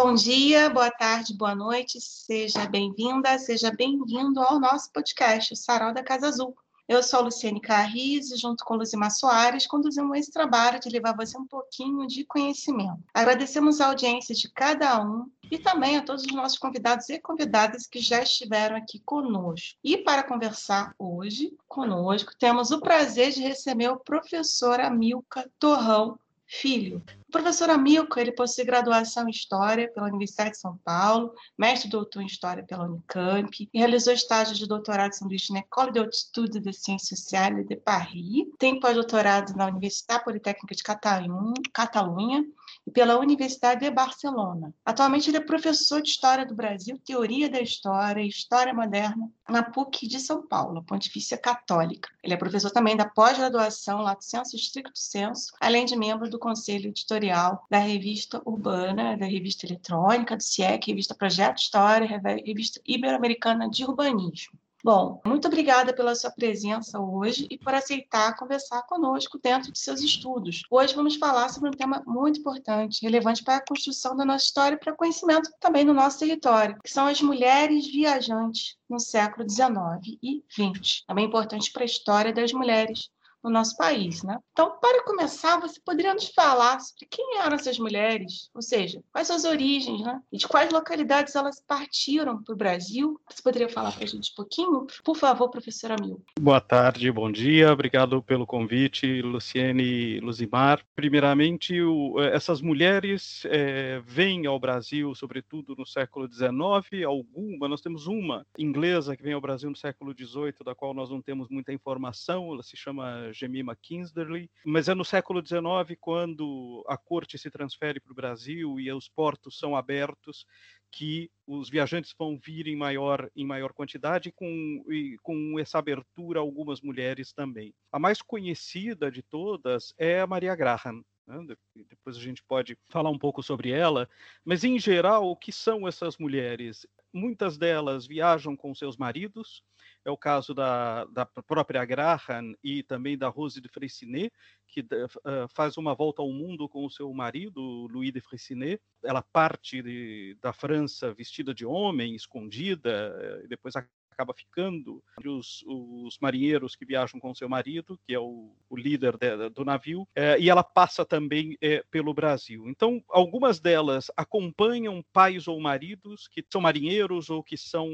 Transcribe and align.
Bom 0.00 0.14
dia, 0.14 0.70
boa 0.70 0.92
tarde, 0.92 1.34
boa 1.34 1.56
noite, 1.56 2.00
seja 2.00 2.68
bem-vinda, 2.68 3.36
seja 3.36 3.72
bem-vindo 3.72 4.38
ao 4.40 4.60
nosso 4.60 4.92
podcast, 4.92 5.52
o 5.52 5.56
Sarau 5.56 5.92
da 5.92 6.04
Casa 6.04 6.28
Azul. 6.28 6.56
Eu 6.86 7.02
sou 7.02 7.18
a 7.18 7.22
Luciane 7.24 7.60
Carris 7.60 8.30
e, 8.30 8.36
junto 8.36 8.64
com 8.64 8.76
Luzimar 8.76 9.10
Soares, 9.10 9.66
conduzimos 9.66 10.16
esse 10.16 10.30
trabalho 10.30 10.78
de 10.78 10.88
levar 10.88 11.16
você 11.16 11.36
um 11.36 11.44
pouquinho 11.44 12.06
de 12.06 12.24
conhecimento. 12.24 13.02
Agradecemos 13.12 13.80
a 13.80 13.88
audiência 13.88 14.36
de 14.36 14.48
cada 14.48 15.02
um 15.02 15.28
e 15.50 15.58
também 15.58 15.96
a 15.96 16.02
todos 16.02 16.22
os 16.22 16.32
nossos 16.32 16.58
convidados 16.58 17.08
e 17.08 17.18
convidadas 17.18 17.84
que 17.84 17.98
já 17.98 18.22
estiveram 18.22 18.76
aqui 18.76 19.00
conosco. 19.00 19.76
E 19.82 19.98
para 19.98 20.22
conversar 20.22 20.94
hoje 20.96 21.52
conosco, 21.66 22.30
temos 22.38 22.70
o 22.70 22.80
prazer 22.80 23.32
de 23.32 23.42
receber 23.42 23.88
o 23.88 23.98
professor 23.98 24.78
Amilca 24.78 25.50
Torrão 25.58 26.16
Filho. 26.50 27.04
O 27.28 27.30
professor 27.30 27.68
Amilco, 27.68 28.18
ele 28.18 28.32
possui 28.32 28.64
graduação 28.64 29.28
em 29.28 29.30
História 29.30 29.92
pela 29.92 30.06
Universidade 30.06 30.52
de 30.52 30.58
São 30.58 30.78
Paulo, 30.78 31.34
mestre 31.58 31.90
doutor 31.90 32.22
em 32.22 32.26
História 32.26 32.64
pela 32.64 32.86
Unicamp, 32.86 33.68
e 33.72 33.78
realizou 33.78 34.14
estágio 34.14 34.54
de 34.54 34.66
doutorado 34.66 35.12
sanduíche 35.12 35.52
na 35.52 35.58
École 35.58 35.92
d'Études 35.92 36.62
de 36.62 36.72
Ciências 36.72 37.20
Sociales 37.20 37.66
de 37.66 37.76
Paris, 37.76 38.46
tem 38.58 38.80
pós-doutorado 38.80 39.54
na 39.54 39.66
Universidade 39.66 40.24
Politécnica 40.24 40.74
de 40.74 40.82
Catalunha 40.82 42.44
e 42.88 42.90
pela 42.90 43.18
Universidade 43.18 43.80
de 43.80 43.90
Barcelona. 43.90 44.72
Atualmente 44.84 45.28
ele 45.28 45.36
é 45.36 45.40
professor 45.40 46.00
de 46.00 46.08
História 46.08 46.46
do 46.46 46.54
Brasil, 46.54 46.98
Teoria 47.04 47.50
da 47.50 47.60
História 47.60 48.22
e 48.22 48.28
História 48.28 48.72
Moderna 48.72 49.30
na 49.46 49.62
PUC 49.62 50.06
de 50.06 50.18
São 50.18 50.46
Paulo, 50.46 50.82
Pontifícia 50.82 51.36
Católica. 51.36 52.08
Ele 52.22 52.34
é 52.34 52.36
professor 52.36 52.70
também 52.70 52.96
da 52.96 53.04
pós-graduação 53.04 54.00
Lato 54.00 54.24
Senso 54.24 54.56
Stricto 54.56 54.98
Senso, 54.98 55.52
além 55.60 55.84
de 55.84 55.96
membro 55.96 56.28
do 56.30 56.38
Conselho 56.38 56.88
Editorial 56.88 57.18
editorial 57.18 57.66
da 57.70 57.78
revista 57.78 58.42
Urbana, 58.44 59.16
da 59.16 59.26
revista 59.26 59.66
eletrônica, 59.66 60.36
do 60.36 60.42
CIEC, 60.42 60.88
revista 60.88 61.14
Projeto 61.14 61.58
História, 61.58 62.20
revista 62.44 62.80
Ibero-Americana 62.86 63.68
de 63.68 63.84
Urbanismo. 63.84 64.58
Bom, 64.84 65.20
muito 65.26 65.48
obrigada 65.48 65.92
pela 65.92 66.14
sua 66.14 66.30
presença 66.30 67.00
hoje 67.00 67.48
e 67.50 67.58
por 67.58 67.74
aceitar 67.74 68.36
conversar 68.36 68.82
conosco 68.82 69.38
dentro 69.42 69.72
de 69.72 69.78
seus 69.78 70.00
estudos. 70.00 70.62
Hoje 70.70 70.94
vamos 70.94 71.16
falar 71.16 71.48
sobre 71.48 71.68
um 71.68 71.72
tema 71.72 72.02
muito 72.06 72.38
importante, 72.38 73.02
relevante 73.02 73.42
para 73.42 73.56
a 73.56 73.64
construção 73.66 74.16
da 74.16 74.24
nossa 74.24 74.44
história 74.44 74.76
e 74.76 74.78
para 74.78 74.92
o 74.92 74.96
conhecimento 74.96 75.50
também 75.58 75.84
no 75.84 75.92
nosso 75.92 76.20
território, 76.20 76.78
que 76.82 76.90
são 76.90 77.08
as 77.08 77.20
mulheres 77.20 77.90
viajantes 77.90 78.76
no 78.88 79.00
século 79.00 79.48
XIX 79.48 80.16
e 80.22 80.44
XX. 80.48 81.02
Também 81.08 81.26
importante 81.26 81.72
para 81.72 81.82
a 81.82 81.86
história 81.86 82.32
das 82.32 82.52
mulheres 82.52 83.10
no 83.42 83.50
nosso 83.50 83.76
país. 83.76 84.22
Né? 84.22 84.38
Então, 84.52 84.78
para 84.80 85.04
começar, 85.04 85.60
você 85.60 85.80
poderia 85.84 86.14
nos 86.14 86.28
falar 86.28 86.80
sobre 86.80 87.06
quem 87.10 87.38
eram 87.38 87.56
essas 87.56 87.78
mulheres, 87.78 88.50
ou 88.54 88.62
seja, 88.62 89.02
quais 89.12 89.26
suas 89.26 89.44
origens, 89.44 90.00
né? 90.02 90.20
e 90.32 90.38
de 90.38 90.48
quais 90.48 90.70
localidades 90.72 91.34
elas 91.34 91.60
partiram 91.60 92.42
para 92.42 92.54
o 92.54 92.56
Brasil? 92.56 93.20
Você 93.30 93.42
poderia 93.42 93.68
falar 93.68 93.92
para 93.92 94.04
a 94.04 94.06
gente 94.06 94.32
um 94.32 94.34
pouquinho? 94.34 94.86
Por 95.04 95.16
favor, 95.16 95.48
professora 95.50 95.96
Mil. 96.00 96.22
Boa 96.40 96.60
tarde, 96.60 97.10
bom 97.10 97.30
dia, 97.30 97.72
obrigado 97.72 98.22
pelo 98.22 98.46
convite, 98.46 99.22
Luciene 99.22 100.20
Luzimar. 100.20 100.84
Primeiramente, 100.94 101.80
o, 101.80 102.20
eh, 102.20 102.34
essas 102.34 102.60
mulheres 102.60 103.42
é, 103.46 104.02
vêm 104.04 104.46
ao 104.46 104.58
Brasil, 104.58 105.14
sobretudo 105.14 105.74
no 105.76 105.86
século 105.86 106.28
XIX, 106.30 107.04
alguma, 107.06 107.68
nós 107.68 107.80
temos 107.80 108.06
uma 108.06 108.46
inglesa 108.58 109.16
que 109.16 109.22
vem 109.22 109.32
ao 109.32 109.40
Brasil 109.40 109.70
no 109.70 109.76
século 109.76 110.12
XVIII, 110.12 110.54
da 110.64 110.74
qual 110.74 110.92
nós 110.92 111.10
não 111.10 111.22
temos 111.22 111.48
muita 111.48 111.72
informação, 111.72 112.52
ela 112.52 112.62
se 112.62 112.76
chama 112.76 113.27
Jemima 113.32 113.76
Kinsderly, 113.76 114.50
mas 114.64 114.88
é 114.88 114.94
no 114.94 115.04
século 115.04 115.44
XIX, 115.44 115.96
quando 116.00 116.84
a 116.88 116.96
corte 116.96 117.38
se 117.38 117.50
transfere 117.50 118.00
para 118.00 118.12
o 118.12 118.14
Brasil 118.14 118.80
e 118.80 118.90
os 118.92 119.08
portos 119.08 119.58
são 119.58 119.76
abertos, 119.76 120.46
que 120.90 121.30
os 121.46 121.68
viajantes 121.68 122.14
vão 122.18 122.38
vir 122.38 122.66
em 122.66 122.76
maior, 122.76 123.30
em 123.36 123.44
maior 123.44 123.72
quantidade, 123.72 124.32
com, 124.32 124.84
e 124.88 125.16
com 125.22 125.58
essa 125.58 125.78
abertura, 125.78 126.40
algumas 126.40 126.80
mulheres 126.80 127.32
também. 127.32 127.74
A 127.92 127.98
mais 127.98 128.22
conhecida 128.22 129.10
de 129.10 129.22
todas 129.22 129.92
é 129.98 130.20
a 130.20 130.26
Maria 130.26 130.54
Graham, 130.56 131.04
né? 131.26 131.54
depois 131.88 132.16
a 132.16 132.20
gente 132.20 132.42
pode 132.42 132.76
falar 132.88 133.10
um 133.10 133.18
pouco 133.18 133.42
sobre 133.42 133.70
ela, 133.70 134.08
mas 134.44 134.64
em 134.64 134.78
geral, 134.78 135.30
o 135.30 135.36
que 135.36 135.52
são 135.52 135.86
essas 135.86 136.16
mulheres? 136.16 136.86
Muitas 137.12 137.56
delas 137.56 138.06
viajam 138.06 138.54
com 138.54 138.74
seus 138.74 138.96
maridos, 138.96 139.62
é 140.04 140.10
o 140.10 140.16
caso 140.16 140.52
da, 140.54 141.04
da 141.06 141.26
própria 141.26 141.84
Graham 141.84 142.54
e 142.62 142.82
também 142.82 143.16
da 143.16 143.28
Rose 143.28 143.60
de 143.60 143.68
Freycinet, 143.68 144.32
que 144.66 144.80
uh, 144.80 145.48
faz 145.54 145.76
uma 145.76 145.94
volta 145.94 146.22
ao 146.22 146.30
mundo 146.30 146.68
com 146.68 146.84
o 146.84 146.90
seu 146.90 147.12
marido, 147.12 147.60
Louis 147.90 148.12
de 148.12 148.20
Freycinet. 148.20 148.80
Ela 149.02 149.22
parte 149.22 149.82
de, 149.82 150.36
da 150.40 150.52
França 150.52 151.12
vestida 151.14 151.54
de 151.54 151.64
homem, 151.64 152.14
escondida, 152.14 153.42
depois 153.48 153.74
acaba 154.18 154.34
ficando 154.34 155.00
os, 155.24 155.64
os 155.64 156.18
marinheiros 156.20 156.74
que 156.74 156.84
viajam 156.84 157.20
com 157.20 157.32
seu 157.32 157.48
marido, 157.48 157.98
que 158.04 158.12
é 158.12 158.18
o, 158.18 158.52
o 158.68 158.76
líder 158.76 159.16
de, 159.16 159.48
do 159.50 159.64
navio, 159.64 160.08
é, 160.14 160.36
e 160.40 160.50
ela 160.50 160.64
passa 160.64 161.04
também 161.04 161.56
é, 161.62 161.84
pelo 161.88 162.12
Brasil. 162.12 162.68
Então, 162.68 163.00
algumas 163.08 163.60
delas 163.60 164.10
acompanham 164.16 165.04
pais 165.12 165.46
ou 165.46 165.60
maridos 165.60 166.26
que 166.26 166.44
são 166.50 166.60
marinheiros 166.60 167.30
ou 167.30 167.44
que 167.44 167.56
são 167.56 167.88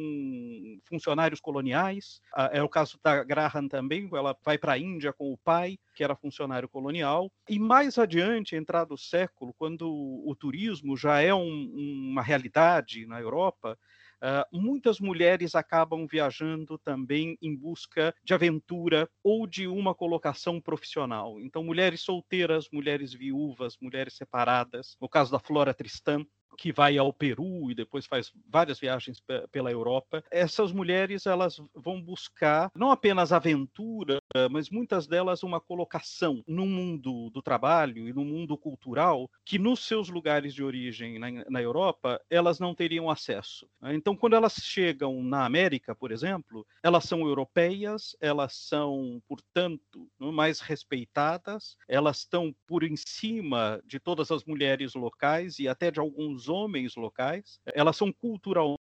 funcionários 0.85 1.41
coloniais. 1.41 2.21
É 2.53 2.63
o 2.63 2.69
caso 2.69 2.99
da 3.03 3.23
Graham 3.23 3.69
também, 3.69 4.09
ela 4.13 4.35
vai 4.43 4.57
para 4.57 4.73
a 4.73 4.79
Índia 4.79 5.13
com 5.13 5.31
o 5.31 5.39
pai, 5.39 5.79
que 5.95 6.03
era 6.03 6.17
funcionário 6.17 6.69
colonial. 6.69 7.31
E 7.49 7.59
mais 7.59 7.99
adiante, 7.99 8.57
entrado 8.57 8.95
o 8.95 8.99
século, 8.99 9.55
quando 9.59 9.87
o 9.87 10.35
turismo 10.35 10.97
já 10.97 11.21
é 11.21 11.35
um, 11.35 12.11
uma 12.11 12.23
realidade 12.23 13.07
na 13.07 13.21
Europa, 13.21 13.79
Uh, 14.25 14.59
muitas 14.59 14.99
mulheres 14.99 15.55
acabam 15.55 16.07
viajando 16.07 16.79
também 16.79 17.37
em 17.43 17.55
busca 17.55 18.15
de 18.25 18.33
aventura 18.33 19.07
ou 19.23 19.47
de 19.47 19.67
uma 19.67 19.95
colocação 19.95 20.59
profissional. 20.63 21.39
Então, 21.43 21.63
mulheres 21.63 22.01
solteiras, 22.01 22.67
mulheres 22.73 23.13
viúvas, 23.13 23.77
mulheres 23.79 24.15
separadas. 24.15 24.97
No 24.99 25.11
caso 25.11 25.31
da 25.31 25.39
Flora 25.39 25.75
Tristan, 25.75 26.25
que 26.57 26.73
vai 26.73 26.97
ao 26.97 27.13
Peru 27.13 27.71
e 27.71 27.75
depois 27.75 28.07
faz 28.07 28.33
várias 28.49 28.79
viagens 28.79 29.23
pela 29.51 29.71
Europa. 29.71 30.25
Essas 30.31 30.73
mulheres 30.73 31.27
elas 31.27 31.61
vão 31.75 32.01
buscar 32.01 32.71
não 32.75 32.91
apenas 32.91 33.33
aventura, 33.33 34.19
mas 34.51 34.69
muitas 34.69 35.07
delas 35.07 35.43
uma 35.43 35.61
colocação 35.61 36.43
no 36.47 36.67
mundo 36.67 37.31
do 37.31 37.41
trabalho 37.41 38.09
e 38.09 38.13
no 38.13 38.25
mundo 38.25 38.57
cultural 38.57 39.31
que 39.45 39.59
nos 39.59 39.87
seus 39.87 40.09
lugares 40.09 40.55
de 40.55 40.63
origem 40.63 41.19
na, 41.19 41.45
na 41.49 41.63
Europa 41.63 42.21
elas 42.29 42.59
não 42.59 42.75
teriam 42.75 43.09
acesso. 43.11 43.69
Então, 43.85 44.17
quando 44.17 44.35
elas 44.35 44.55
chegam 44.55 45.23
na 45.23 45.45
América, 45.45 45.95
por 45.95 46.11
exemplo, 46.11 46.67
elas 46.83 47.05
são 47.05 47.21
europeias, 47.21 48.17
elas 48.21 48.55
são, 48.55 49.23
portanto, 49.29 50.09
mais 50.19 50.61
respeitadas, 50.61 51.77
elas 51.89 52.19
estão 52.19 52.55
por 52.67 52.83
em 52.83 52.97
cima 52.97 53.81
de 53.85 54.01
todas 54.01 54.31
as 54.31 54.45
mulheres 54.45 54.95
locais 54.95 55.59
e 55.59 55.69
até 55.69 55.91
de 55.91 56.01
alguns 56.01 56.49
homens 56.49 56.97
locais, 56.97 57.61
elas 57.67 57.97
são 57.97 58.13
culturalmente 58.13 58.84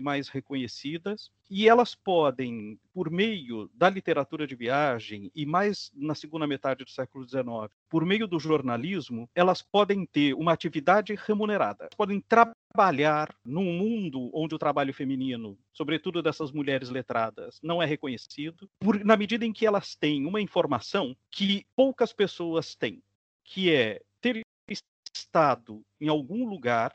mais 0.00 0.28
reconhecidas 0.28 1.30
e 1.50 1.68
elas 1.68 1.94
podem, 1.94 2.78
por 2.92 3.10
meio 3.10 3.68
da 3.74 3.90
literatura 3.90 4.46
de 4.46 4.54
viagem 4.54 5.30
e 5.34 5.44
mais 5.44 5.90
na 5.94 6.14
segunda 6.14 6.46
metade 6.46 6.84
do 6.84 6.90
século 6.90 7.28
XIX, 7.28 7.44
por 7.88 8.04
meio 8.04 8.26
do 8.26 8.38
jornalismo, 8.38 9.28
elas 9.34 9.60
podem 9.60 10.06
ter 10.06 10.34
uma 10.34 10.52
atividade 10.52 11.14
remunerada, 11.14 11.88
podem 11.96 12.20
trabalhar 12.20 13.34
num 13.44 13.72
mundo 13.72 14.30
onde 14.32 14.54
o 14.54 14.58
trabalho 14.58 14.94
feminino, 14.94 15.58
sobretudo 15.72 16.22
dessas 16.22 16.52
mulheres 16.52 16.88
letradas, 16.88 17.58
não 17.62 17.82
é 17.82 17.86
reconhecido, 17.86 18.70
por, 18.78 19.04
na 19.04 19.16
medida 19.16 19.44
em 19.44 19.52
que 19.52 19.66
elas 19.66 19.94
têm 19.94 20.26
uma 20.26 20.40
informação 20.40 21.16
que 21.30 21.66
poucas 21.74 22.12
pessoas 22.12 22.74
têm, 22.74 23.02
que 23.44 23.72
é 23.72 24.00
ter 24.20 24.42
estado 25.12 25.82
em 26.00 26.08
algum 26.08 26.48
lugar 26.48 26.94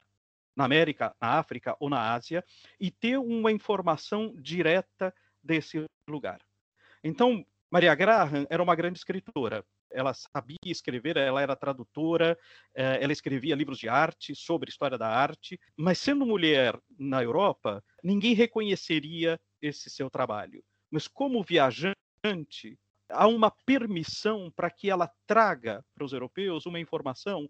na 0.55 0.65
América, 0.65 1.15
na 1.21 1.39
África 1.39 1.75
ou 1.79 1.89
na 1.89 2.13
Ásia 2.13 2.43
e 2.79 2.89
ter 2.89 3.17
uma 3.17 3.51
informação 3.51 4.33
direta 4.37 5.13
desse 5.43 5.83
lugar. 6.07 6.39
Então, 7.03 7.45
Maria 7.69 7.93
Graham 7.93 8.47
era 8.49 8.63
uma 8.63 8.75
grande 8.75 8.97
escritora. 8.97 9.65
Ela 9.91 10.13
sabia 10.13 10.57
escrever, 10.65 11.17
ela 11.17 11.41
era 11.41 11.55
tradutora, 11.55 12.37
eh, 12.73 12.99
ela 13.01 13.13
escrevia 13.13 13.55
livros 13.55 13.77
de 13.77 13.87
arte 13.87 14.35
sobre 14.35 14.69
história 14.69 14.97
da 14.97 15.07
arte, 15.07 15.59
mas 15.77 15.99
sendo 15.99 16.25
mulher 16.25 16.77
na 16.97 17.23
Europa, 17.23 17.83
ninguém 18.03 18.33
reconheceria 18.33 19.39
esse 19.61 19.89
seu 19.89 20.09
trabalho. 20.09 20.63
Mas 20.91 21.07
como 21.07 21.43
viajante, 21.43 21.95
há 23.09 23.27
uma 23.27 23.51
permissão 23.65 24.51
para 24.55 24.69
que 24.69 24.89
ela 24.89 25.11
traga 25.27 25.83
para 25.93 26.05
os 26.05 26.13
europeus 26.13 26.65
uma 26.65 26.79
informação 26.79 27.47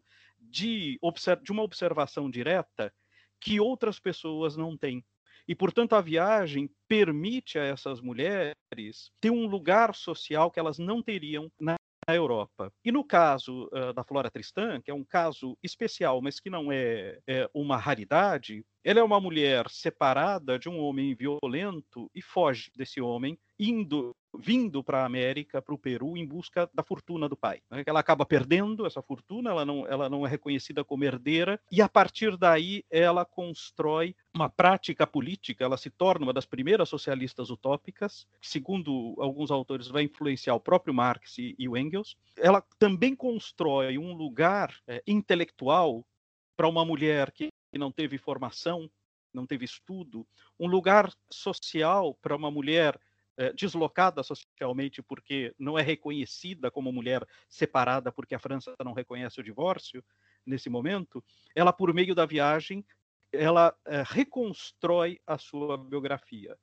de, 0.49 0.99
de 1.43 1.51
uma 1.51 1.63
observação 1.63 2.29
direta 2.29 2.93
que 3.39 3.59
outras 3.59 3.99
pessoas 3.99 4.55
não 4.55 4.77
têm. 4.77 5.03
E, 5.47 5.53
portanto, 5.53 5.93
a 5.93 6.01
viagem 6.01 6.69
permite 6.87 7.59
a 7.59 7.63
essas 7.63 8.01
mulheres 8.01 9.11
ter 9.21 9.29
um 9.29 9.45
lugar 9.45 9.93
social 9.93 10.49
que 10.49 10.59
elas 10.59 10.79
não 10.79 11.03
teriam 11.03 11.51
na 11.59 11.75
Europa. 12.07 12.71
E 12.83 12.91
no 12.91 13.03
caso 13.03 13.67
uh, 13.67 13.93
da 13.93 14.03
Flora 14.03 14.29
Tristan, 14.29 14.81
que 14.81 14.91
é 14.91 14.93
um 14.93 15.03
caso 15.03 15.57
especial, 15.63 16.21
mas 16.21 16.39
que 16.39 16.49
não 16.49 16.71
é, 16.71 17.19
é 17.27 17.49
uma 17.53 17.77
raridade, 17.77 18.63
ela 18.83 18.99
é 18.99 19.03
uma 19.03 19.19
mulher 19.19 19.69
separada 19.69 20.59
de 20.59 20.69
um 20.69 20.79
homem 20.79 21.15
violento 21.15 22.09
e 22.13 22.21
foge 22.21 22.71
desse 22.75 23.01
homem, 23.01 23.37
indo, 23.59 24.15
vindo 24.37 24.83
para 24.83 25.01
a 25.01 25.05
América, 25.05 25.61
para 25.61 25.73
o 25.73 25.77
Peru, 25.77 26.17
em 26.17 26.25
busca 26.25 26.69
da 26.73 26.83
fortuna 26.83 27.27
do 27.27 27.35
pai. 27.35 27.61
Né? 27.69 27.83
Ela 27.85 27.99
acaba 27.99 28.25
perdendo 28.25 28.85
essa 28.85 29.01
fortuna, 29.01 29.49
ela 29.49 29.65
não, 29.65 29.87
ela 29.87 30.09
não 30.09 30.25
é 30.25 30.29
reconhecida 30.29 30.83
como 30.83 31.03
herdeira, 31.03 31.59
e 31.71 31.81
a 31.81 31.89
partir 31.89 32.37
daí 32.37 32.83
ela 32.89 33.25
constrói 33.25 34.15
uma 34.33 34.49
prática 34.49 35.07
política, 35.07 35.63
ela 35.63 35.77
se 35.77 35.89
torna 35.89 36.25
uma 36.25 36.33
das 36.33 36.45
primeiras 36.45 36.89
socialistas 36.89 37.49
utópicas, 37.49 38.27
que, 38.41 38.47
segundo 38.47 39.15
alguns 39.17 39.51
autores, 39.51 39.87
vai 39.87 40.03
influenciar 40.03 40.55
o 40.55 40.59
próprio 40.59 40.93
Marx 40.93 41.37
e, 41.37 41.55
e 41.57 41.67
o 41.67 41.77
Engels. 41.77 42.17
Ela 42.37 42.63
também 42.77 43.15
constrói 43.15 43.97
um 43.97 44.13
lugar 44.13 44.75
é, 44.87 45.01
intelectual 45.07 46.05
para 46.55 46.67
uma 46.67 46.85
mulher 46.85 47.31
que 47.31 47.49
que 47.75 47.79
não 47.79 47.91
teve 47.91 48.17
formação, 48.17 48.89
não 49.33 49.45
teve 49.45 49.65
estudo, 49.65 50.25
um 50.57 50.65
lugar 50.65 51.11
social 51.29 52.15
para 52.21 52.33
uma 52.33 52.49
mulher 52.49 52.97
eh, 53.37 53.53
deslocada 53.53 54.23
socialmente 54.23 55.01
porque 55.01 55.53
não 55.57 55.77
é 55.77 55.81
reconhecida 55.81 56.71
como 56.71 56.91
mulher 56.91 57.25
separada 57.49 58.11
porque 58.11 58.35
a 58.35 58.39
França 58.39 58.73
não 58.83 58.93
reconhece 58.93 59.39
o 59.39 59.43
divórcio 59.43 60.03
nesse 60.45 60.69
momento, 60.69 61.23
ela 61.55 61.73
por 61.73 61.93
meio 61.93 62.13
da 62.13 62.25
viagem 62.25 62.85
ela 63.31 63.75
eh, 63.85 64.03
reconstrói 64.05 65.19
a 65.25 65.37
sua 65.37 65.77
biografia. 65.77 66.57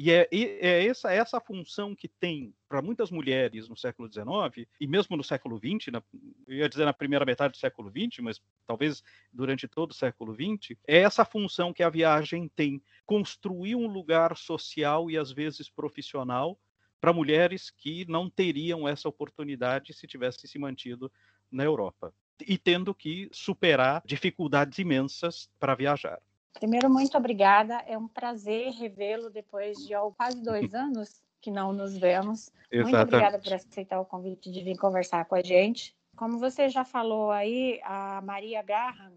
E 0.00 0.12
é, 0.12 0.28
é 0.30 0.86
essa, 0.86 1.12
essa 1.12 1.40
função 1.40 1.92
que 1.92 2.06
tem 2.06 2.54
para 2.68 2.80
muitas 2.80 3.10
mulheres 3.10 3.68
no 3.68 3.76
século 3.76 4.08
XIX, 4.08 4.64
e 4.80 4.86
mesmo 4.86 5.16
no 5.16 5.24
século 5.24 5.58
XX, 5.58 5.90
na, 5.90 6.00
eu 6.46 6.58
ia 6.58 6.68
dizer 6.68 6.84
na 6.84 6.92
primeira 6.92 7.24
metade 7.24 7.54
do 7.54 7.56
século 7.56 7.90
XX, 7.90 8.20
mas 8.20 8.40
talvez 8.64 9.02
durante 9.32 9.66
todo 9.66 9.90
o 9.90 9.94
século 9.94 10.32
XX, 10.32 10.78
é 10.86 10.98
essa 10.98 11.24
função 11.24 11.72
que 11.72 11.82
a 11.82 11.90
viagem 11.90 12.48
tem, 12.54 12.80
construir 13.04 13.74
um 13.74 13.88
lugar 13.88 14.36
social 14.36 15.10
e 15.10 15.18
às 15.18 15.32
vezes 15.32 15.68
profissional 15.68 16.56
para 17.00 17.12
mulheres 17.12 17.68
que 17.68 18.04
não 18.08 18.30
teriam 18.30 18.86
essa 18.86 19.08
oportunidade 19.08 19.92
se 19.92 20.06
tivessem 20.06 20.48
se 20.48 20.60
mantido 20.60 21.10
na 21.50 21.64
Europa 21.64 22.14
e 22.46 22.56
tendo 22.56 22.94
que 22.94 23.28
superar 23.32 24.00
dificuldades 24.06 24.78
imensas 24.78 25.50
para 25.58 25.74
viajar. 25.74 26.20
Primeiro, 26.58 26.90
muito 26.90 27.16
obrigada. 27.16 27.74
É 27.86 27.96
um 27.96 28.08
prazer 28.08 28.72
revê-lo 28.72 29.30
depois 29.30 29.78
de 29.78 29.94
quase 30.16 30.42
dois 30.42 30.74
anos 30.74 31.22
que 31.40 31.50
não 31.50 31.72
nos 31.72 31.96
vemos. 31.96 32.50
Exatamente. 32.70 32.82
Muito 32.82 33.02
obrigada 33.02 33.38
por 33.38 33.52
aceitar 33.52 34.00
o 34.00 34.04
convite 34.04 34.50
de 34.50 34.62
vir 34.62 34.76
conversar 34.76 35.24
com 35.24 35.36
a 35.36 35.42
gente. 35.42 35.96
Como 36.16 36.38
você 36.38 36.68
já 36.68 36.84
falou 36.84 37.30
aí, 37.30 37.80
a 37.84 38.20
Maria 38.22 38.60
Graham 38.60 39.12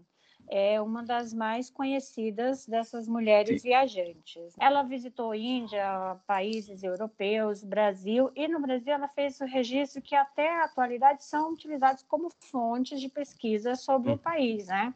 é 0.48 0.80
uma 0.80 1.02
das 1.02 1.32
mais 1.32 1.68
conhecidas 1.68 2.66
dessas 2.66 3.08
mulheres 3.08 3.60
Sim. 3.60 3.68
viajantes. 3.68 4.54
Ela 4.60 4.82
visitou 4.82 5.34
Índia, 5.34 6.16
países 6.26 6.82
europeus, 6.82 7.64
Brasil, 7.64 8.30
e 8.36 8.46
no 8.46 8.60
Brasil 8.60 8.92
ela 8.92 9.08
fez 9.08 9.40
o 9.40 9.44
registro 9.44 10.00
que 10.00 10.14
até 10.14 10.48
a 10.48 10.64
atualidade 10.64 11.24
são 11.24 11.52
utilizados 11.52 12.04
como 12.04 12.30
fontes 12.30 13.00
de 13.00 13.08
pesquisa 13.08 13.74
sobre 13.74 14.10
hum. 14.10 14.14
o 14.14 14.18
país, 14.18 14.66
né? 14.66 14.94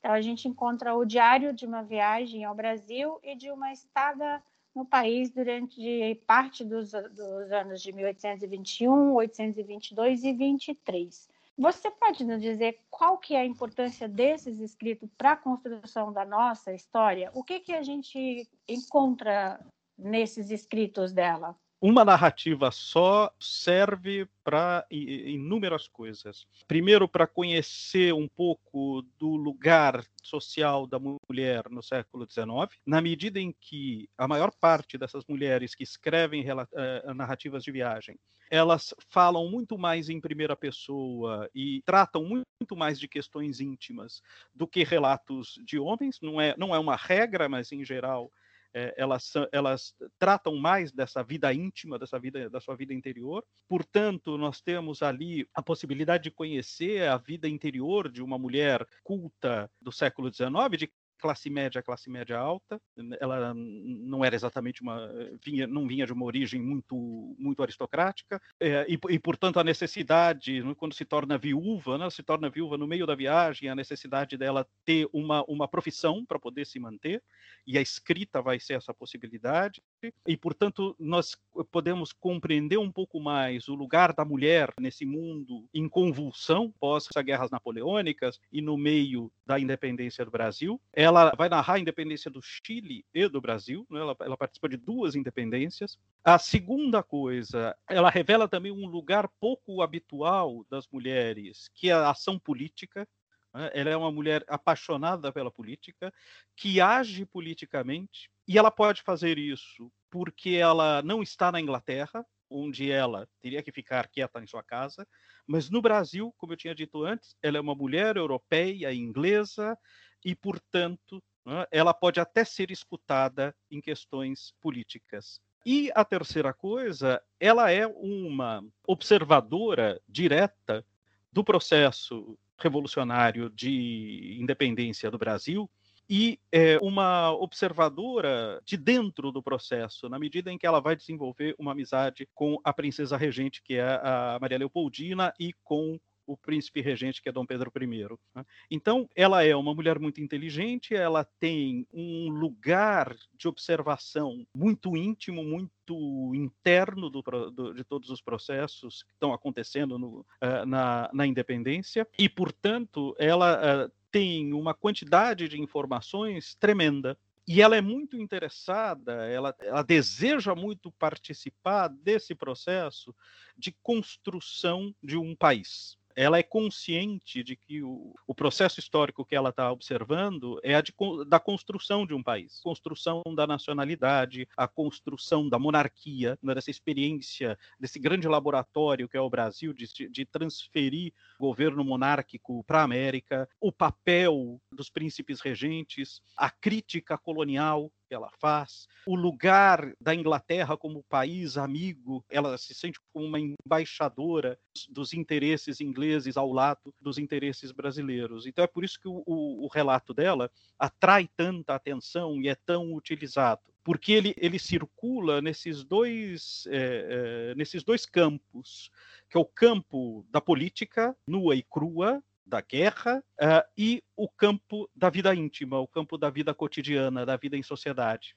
Então, 0.00 0.12
a 0.12 0.20
gente 0.20 0.48
encontra 0.48 0.94
o 0.94 1.04
diário 1.04 1.52
de 1.52 1.64
uma 1.66 1.82
viagem 1.82 2.44
ao 2.44 2.54
Brasil 2.54 3.20
e 3.22 3.36
de 3.36 3.50
uma 3.50 3.70
estada 3.70 4.42
no 4.74 4.84
país 4.84 5.30
durante 5.30 6.14
parte 6.26 6.64
dos, 6.64 6.92
dos 6.92 7.52
anos 7.52 7.82
de 7.82 7.92
1821, 7.92 9.12
822 9.14 10.24
e 10.24 10.32
23. 10.32 11.28
Você 11.58 11.90
pode 11.90 12.24
nos 12.24 12.40
dizer 12.40 12.80
qual 12.88 13.18
que 13.18 13.34
é 13.34 13.40
a 13.40 13.44
importância 13.44 14.08
desses 14.08 14.58
escritos 14.58 15.10
para 15.18 15.32
a 15.32 15.36
construção 15.36 16.10
da 16.10 16.24
nossa 16.24 16.72
história? 16.72 17.30
O 17.34 17.44
que, 17.44 17.60
que 17.60 17.72
a 17.74 17.82
gente 17.82 18.48
encontra 18.66 19.60
nesses 19.98 20.50
escritos 20.50 21.12
dela? 21.12 21.54
Uma 21.80 22.04
narrativa 22.04 22.70
só 22.70 23.32
serve 23.40 24.28
para 24.44 24.86
inúmeras 24.90 25.88
coisas. 25.88 26.46
Primeiro, 26.68 27.08
para 27.08 27.26
conhecer 27.26 28.12
um 28.12 28.28
pouco 28.28 29.02
do 29.18 29.34
lugar 29.36 30.04
social 30.22 30.86
da 30.86 30.98
mulher 30.98 31.70
no 31.70 31.82
século 31.82 32.28
XIX, 32.28 32.46
na 32.84 33.00
medida 33.00 33.40
em 33.40 33.54
que 33.58 34.08
a 34.18 34.28
maior 34.28 34.52
parte 34.60 34.98
dessas 34.98 35.24
mulheres 35.26 35.74
que 35.74 35.82
escrevem 35.82 36.44
uh, 36.50 37.14
narrativas 37.14 37.64
de 37.64 37.72
viagem, 37.72 38.18
elas 38.50 38.92
falam 39.08 39.48
muito 39.48 39.78
mais 39.78 40.10
em 40.10 40.20
primeira 40.20 40.56
pessoa 40.56 41.48
e 41.54 41.82
tratam 41.86 42.24
muito 42.24 42.76
mais 42.76 42.98
de 42.98 43.06
questões 43.06 43.60
íntimas 43.60 44.20
do 44.52 44.66
que 44.66 44.82
relatos 44.82 45.58
de 45.64 45.78
homens. 45.78 46.18
Não 46.20 46.40
é, 46.40 46.54
não 46.58 46.74
é 46.74 46.78
uma 46.78 46.96
regra, 46.96 47.48
mas 47.48 47.70
em 47.70 47.84
geral 47.84 48.30
é, 48.74 48.94
elas, 48.96 49.32
elas 49.52 49.94
tratam 50.18 50.56
mais 50.56 50.92
dessa 50.92 51.22
vida 51.22 51.52
íntima, 51.52 51.98
dessa 51.98 52.18
vida, 52.18 52.48
da 52.48 52.60
sua 52.60 52.76
vida 52.76 52.94
interior. 52.94 53.44
Portanto, 53.68 54.36
nós 54.38 54.60
temos 54.60 55.02
ali 55.02 55.48
a 55.54 55.62
possibilidade 55.62 56.24
de 56.24 56.30
conhecer 56.30 57.08
a 57.08 57.16
vida 57.16 57.48
interior 57.48 58.10
de 58.10 58.22
uma 58.22 58.38
mulher 58.38 58.86
culta 59.02 59.70
do 59.80 59.90
século 59.90 60.32
XIX, 60.32 60.78
de 60.78 60.92
classe 61.20 61.50
média, 61.50 61.82
classe 61.82 62.10
média 62.10 62.38
alta. 62.38 62.80
Ela 63.20 63.52
não 63.54 64.24
era 64.24 64.34
exatamente 64.34 64.82
uma 64.82 65.08
vinha, 65.44 65.66
não 65.66 65.86
vinha 65.86 66.06
de 66.06 66.12
uma 66.12 66.24
origem 66.24 66.60
muito 66.60 67.36
muito 67.38 67.62
aristocrática 67.62 68.40
é, 68.58 68.86
e, 68.88 68.98
e, 69.08 69.18
portanto 69.18 69.58
a 69.58 69.64
necessidade 69.64 70.62
né, 70.62 70.74
quando 70.76 70.94
se 70.94 71.04
torna 71.04 71.38
viúva, 71.38 71.98
né, 71.98 72.08
se 72.10 72.22
torna 72.22 72.48
viúva 72.48 72.76
no 72.76 72.86
meio 72.86 73.06
da 73.06 73.14
viagem, 73.14 73.68
a 73.68 73.74
necessidade 73.74 74.36
dela 74.36 74.66
ter 74.84 75.08
uma 75.12 75.44
uma 75.44 75.68
profissão 75.68 76.24
para 76.24 76.38
poder 76.38 76.66
se 76.66 76.78
manter 76.78 77.22
e 77.66 77.76
a 77.76 77.80
escrita 77.80 78.40
vai 78.40 78.58
ser 78.58 78.74
essa 78.74 78.94
possibilidade 78.94 79.82
e 80.26 80.36
portanto 80.36 80.96
nós 80.98 81.36
podemos 81.70 82.12
compreender 82.12 82.78
um 82.78 82.90
pouco 82.90 83.20
mais 83.20 83.68
o 83.68 83.74
lugar 83.74 84.12
da 84.12 84.24
mulher 84.24 84.72
nesse 84.80 85.04
mundo 85.04 85.68
em 85.74 85.88
convulsão 85.88 86.72
pós 86.78 87.08
as 87.14 87.24
guerras 87.24 87.50
napoleônicas 87.50 88.40
e 88.52 88.62
no 88.62 88.76
meio 88.76 89.30
da 89.46 89.58
independência 89.58 90.24
do 90.24 90.30
Brasil. 90.30 90.80
Ela 90.92 91.09
ela 91.10 91.32
vai 91.36 91.48
narrar 91.48 91.74
a 91.74 91.78
independência 91.78 92.30
do 92.30 92.40
Chile 92.42 93.04
e 93.12 93.28
do 93.28 93.40
Brasil, 93.40 93.86
né? 93.90 94.00
ela, 94.00 94.16
ela 94.20 94.36
participa 94.36 94.68
de 94.68 94.76
duas 94.76 95.14
independências. 95.14 95.98
A 96.24 96.38
segunda 96.38 97.02
coisa, 97.02 97.76
ela 97.88 98.10
revela 98.10 98.48
também 98.48 98.72
um 98.72 98.86
lugar 98.86 99.28
pouco 99.40 99.82
habitual 99.82 100.64
das 100.70 100.86
mulheres, 100.88 101.68
que 101.74 101.90
é 101.90 101.92
a 101.92 102.10
ação 102.10 102.38
política. 102.38 103.06
Né? 103.52 103.70
Ela 103.74 103.90
é 103.90 103.96
uma 103.96 104.12
mulher 104.12 104.44
apaixonada 104.48 105.32
pela 105.32 105.50
política, 105.50 106.12
que 106.56 106.80
age 106.80 107.26
politicamente, 107.26 108.30
e 108.46 108.56
ela 108.56 108.70
pode 108.70 109.02
fazer 109.02 109.38
isso 109.38 109.92
porque 110.10 110.50
ela 110.50 111.02
não 111.02 111.22
está 111.22 111.52
na 111.52 111.60
Inglaterra, 111.60 112.26
onde 112.50 112.90
ela 112.90 113.28
teria 113.40 113.62
que 113.62 113.72
ficar 113.72 114.08
quieta 114.08 114.42
em 114.42 114.46
sua 114.46 114.62
casa, 114.62 115.06
mas 115.46 115.70
no 115.70 115.80
Brasil, 115.80 116.34
como 116.36 116.52
eu 116.52 116.56
tinha 116.56 116.74
dito 116.74 117.04
antes, 117.04 117.36
ela 117.42 117.56
é 117.56 117.60
uma 117.60 117.74
mulher 117.74 118.16
europeia, 118.16 118.92
inglesa, 118.92 119.78
e, 120.24 120.34
portanto, 120.34 121.22
ela 121.70 121.94
pode 121.94 122.20
até 122.20 122.44
ser 122.44 122.70
escutada 122.70 123.54
em 123.70 123.80
questões 123.80 124.52
políticas. 124.60 125.40
E 125.64 125.90
a 125.94 126.04
terceira 126.04 126.52
coisa, 126.52 127.22
ela 127.38 127.70
é 127.70 127.86
uma 127.86 128.64
observadora 128.86 130.00
direta 130.08 130.84
do 131.32 131.44
processo 131.44 132.38
revolucionário 132.58 133.50
de 133.50 134.36
independência 134.40 135.10
do 135.10 135.18
Brasil 135.18 135.70
e 136.10 136.40
é 136.50 136.76
uma 136.82 137.30
observadora 137.32 138.60
de 138.64 138.76
dentro 138.76 139.30
do 139.30 139.40
processo, 139.40 140.08
na 140.08 140.18
medida 140.18 140.50
em 140.50 140.58
que 140.58 140.66
ela 140.66 140.80
vai 140.80 140.96
desenvolver 140.96 141.54
uma 141.56 141.70
amizade 141.70 142.28
com 142.34 142.58
a 142.64 142.72
princesa 142.72 143.16
regente, 143.16 143.62
que 143.62 143.74
é 143.74 144.00
a 144.02 144.36
Maria 144.40 144.58
Leopoldina, 144.58 145.32
e 145.38 145.52
com 145.62 146.00
o 146.26 146.36
príncipe 146.36 146.80
regente, 146.80 147.22
que 147.22 147.28
é 147.28 147.32
Dom 147.32 147.46
Pedro 147.46 147.72
I. 147.80 147.86
Né? 148.34 148.44
Então, 148.70 149.08
ela 149.16 149.44
é 149.44 149.54
uma 149.54 149.74
mulher 149.74 149.98
muito 149.98 150.20
inteligente, 150.20 150.94
ela 150.94 151.24
tem 151.24 151.86
um 151.92 152.28
lugar 152.28 153.16
de 153.34 153.48
observação 153.48 154.46
muito 154.54 154.96
íntimo, 154.96 155.44
muito 155.44 156.32
interno 156.34 157.10
do, 157.10 157.22
do, 157.50 157.74
de 157.74 157.84
todos 157.84 158.10
os 158.10 158.20
processos 158.20 159.02
que 159.02 159.12
estão 159.12 159.32
acontecendo 159.32 159.98
no, 159.98 160.20
uh, 160.20 160.66
na, 160.66 161.10
na, 161.12 161.26
independência, 161.26 162.06
e, 162.18 162.28
portanto, 162.28 163.14
ela 163.18 163.86
uh, 163.86 163.99
tem 164.10 164.52
uma 164.52 164.74
quantidade 164.74 165.48
de 165.48 165.60
informações 165.60 166.54
tremenda. 166.54 167.16
E 167.46 167.60
ela 167.60 167.76
é 167.76 167.80
muito 167.80 168.16
interessada, 168.16 169.12
ela, 169.26 169.54
ela 169.60 169.82
deseja 169.82 170.54
muito 170.54 170.92
participar 170.92 171.88
desse 171.88 172.34
processo 172.34 173.14
de 173.56 173.72
construção 173.82 174.94
de 175.02 175.16
um 175.16 175.34
país. 175.34 175.98
Ela 176.14 176.38
é 176.38 176.42
consciente 176.42 177.42
de 177.42 177.56
que 177.56 177.82
o, 177.82 178.14
o 178.26 178.34
processo 178.34 178.80
histórico 178.80 179.24
que 179.24 179.34
ela 179.34 179.50
está 179.50 179.70
observando 179.70 180.58
é 180.62 180.74
a 180.74 180.80
de, 180.80 180.92
da 181.26 181.38
construção 181.38 182.06
de 182.06 182.14
um 182.14 182.22
país, 182.22 182.60
construção 182.62 183.22
da 183.34 183.46
nacionalidade, 183.46 184.48
a 184.56 184.66
construção 184.66 185.48
da 185.48 185.58
monarquia, 185.58 186.38
né, 186.42 186.54
dessa 186.54 186.70
experiência, 186.70 187.58
desse 187.78 187.98
grande 187.98 188.28
laboratório 188.28 189.08
que 189.08 189.16
é 189.16 189.20
o 189.20 189.30
Brasil, 189.30 189.72
de, 189.72 189.86
de 190.08 190.24
transferir 190.24 191.12
governo 191.38 191.84
monárquico 191.84 192.64
para 192.64 192.80
a 192.80 192.84
América, 192.84 193.48
o 193.60 193.72
papel 193.72 194.60
dos 194.72 194.90
príncipes 194.90 195.40
regentes, 195.40 196.20
a 196.36 196.50
crítica 196.50 197.16
colonial 197.16 197.90
que 198.10 198.14
ela 198.14 198.28
faz, 198.40 198.88
o 199.06 199.14
lugar 199.14 199.94
da 200.00 200.12
Inglaterra 200.12 200.76
como 200.76 201.04
país 201.04 201.56
amigo, 201.56 202.24
ela 202.28 202.58
se 202.58 202.74
sente 202.74 202.98
como 203.12 203.24
uma 203.24 203.38
embaixadora 203.38 204.58
dos 204.88 205.12
interesses 205.12 205.80
ingleses 205.80 206.36
ao 206.36 206.52
lado 206.52 206.92
dos 207.00 207.18
interesses 207.18 207.70
brasileiros. 207.70 208.46
Então 208.46 208.64
é 208.64 208.66
por 208.66 208.82
isso 208.82 208.98
que 208.98 209.06
o, 209.06 209.22
o, 209.24 209.64
o 209.64 209.68
relato 209.68 210.12
dela 210.12 210.50
atrai 210.76 211.30
tanta 211.36 211.72
atenção 211.72 212.40
e 212.40 212.48
é 212.48 212.56
tão 212.56 212.92
utilizado 212.92 213.62
porque 213.82 214.12
ele, 214.12 214.34
ele 214.36 214.58
circula 214.58 215.40
nesses 215.40 215.82
dois, 215.82 216.64
é, 216.68 217.52
é, 217.52 217.54
nesses 217.54 217.82
dois 217.82 218.04
campos, 218.04 218.90
que 219.28 219.38
é 219.38 219.40
o 219.40 219.44
campo 219.44 220.26
da 220.30 220.38
política 220.40 221.16
nua 221.26 221.56
e 221.56 221.62
crua, 221.62 222.22
da 222.50 222.60
guerra 222.60 223.24
uh, 223.40 223.66
e 223.78 224.02
o 224.16 224.28
campo 224.28 224.90
da 224.94 225.08
vida 225.08 225.34
íntima, 225.34 225.78
o 225.78 225.86
campo 225.86 226.18
da 226.18 226.28
vida 226.28 226.52
cotidiana, 226.52 227.24
da 227.24 227.36
vida 227.36 227.56
em 227.56 227.62
sociedade. 227.62 228.36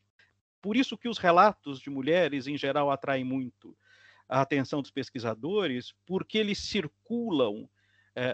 Por 0.62 0.78
isso 0.78 0.98
que 0.98 1.10
os 1.10 1.18
relatos 1.18 1.80
de 1.80 1.90
mulheres, 1.90 2.48
em 2.48 2.58
geral, 2.58 2.92
atraem 2.92 3.26
muito 3.26 3.76
a 4.30 4.40
atenção 4.42 4.82
dos 4.82 4.92
pesquisadores, 4.92 5.94
porque 6.06 6.38
eles 6.38 6.60
circulam 6.60 7.64
uh, 7.64 7.70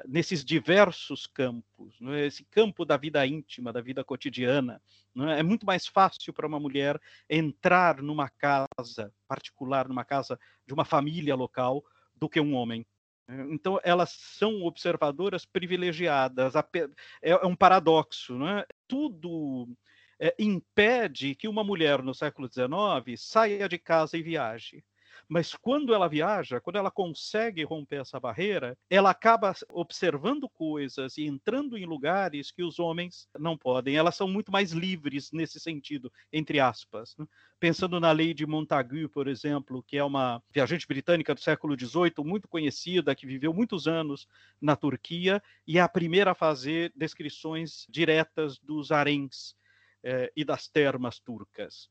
nesses 0.07 0.43
diversos 0.43 1.25
campos. 1.25 1.97
É? 2.13 2.27
Esse 2.27 2.43
campo 2.43 2.83
da 2.83 2.97
vida 2.97 3.25
íntima, 3.25 3.73
da 3.73 3.81
vida 3.81 4.03
cotidiana. 4.03 4.81
É? 5.17 5.39
é 5.39 5.43
muito 5.43 5.65
mais 5.65 5.87
fácil 5.87 6.33
para 6.33 6.45
uma 6.45 6.59
mulher 6.59 7.01
entrar 7.29 8.01
numa 8.01 8.29
casa 8.29 9.13
particular, 9.27 9.87
numa 9.87 10.03
casa 10.03 10.37
de 10.67 10.73
uma 10.73 10.85
família 10.85 11.35
local, 11.35 11.83
do 12.15 12.29
que 12.29 12.39
um 12.39 12.53
homem. 12.53 12.85
Então, 13.51 13.79
elas 13.83 14.09
são 14.09 14.63
observadoras 14.63 15.45
privilegiadas. 15.45 16.53
É, 16.55 17.31
é 17.31 17.45
um 17.45 17.55
paradoxo, 17.55 18.33
não 18.33 18.47
é? 18.47 18.65
Tudo 18.87 19.67
é, 20.19 20.35
impede 20.39 21.35
que 21.35 21.47
uma 21.47 21.63
mulher 21.63 22.01
no 22.01 22.13
século 22.13 22.49
XIX 22.51 23.19
saia 23.21 23.69
de 23.69 23.77
casa 23.77 24.17
e 24.17 24.23
viaje. 24.23 24.83
Mas 25.29 25.55
quando 25.55 25.93
ela 25.93 26.09
viaja, 26.09 26.59
quando 26.59 26.77
ela 26.77 26.89
consegue 26.89 27.63
romper 27.63 28.01
essa 28.01 28.19
barreira, 28.19 28.75
ela 28.89 29.11
acaba 29.11 29.53
observando 29.71 30.49
coisas 30.49 31.19
e 31.19 31.27
entrando 31.27 31.77
em 31.77 31.85
lugares 31.85 32.51
que 32.51 32.63
os 32.63 32.79
homens 32.79 33.27
não 33.37 33.55
podem. 33.55 33.95
Elas 33.95 34.15
são 34.15 34.27
muito 34.27 34.51
mais 34.51 34.71
livres 34.71 35.31
nesse 35.31 35.59
sentido, 35.59 36.11
entre 36.33 36.59
aspas. 36.59 37.15
Né? 37.15 37.27
Pensando 37.59 37.99
na 37.99 38.11
lei 38.11 38.33
de 38.33 38.47
Montagu, 38.47 39.07
por 39.07 39.27
exemplo, 39.27 39.83
que 39.83 39.97
é 39.97 40.03
uma 40.03 40.41
viajante 40.49 40.87
britânica 40.87 41.35
do 41.35 41.41
século 41.41 41.79
XVIII, 41.79 42.25
muito 42.25 42.47
conhecida, 42.47 43.13
que 43.13 43.27
viveu 43.27 43.53
muitos 43.53 43.87
anos 43.87 44.27
na 44.59 44.75
Turquia 44.75 45.43
e 45.67 45.77
é 45.77 45.81
a 45.81 45.87
primeira 45.87 46.31
a 46.31 46.35
fazer 46.35 46.91
descrições 46.95 47.85
diretas 47.87 48.57
dos 48.57 48.91
haréns 48.91 49.55
eh, 50.01 50.31
e 50.35 50.43
das 50.43 50.67
termas 50.67 51.19
turcas. 51.19 51.87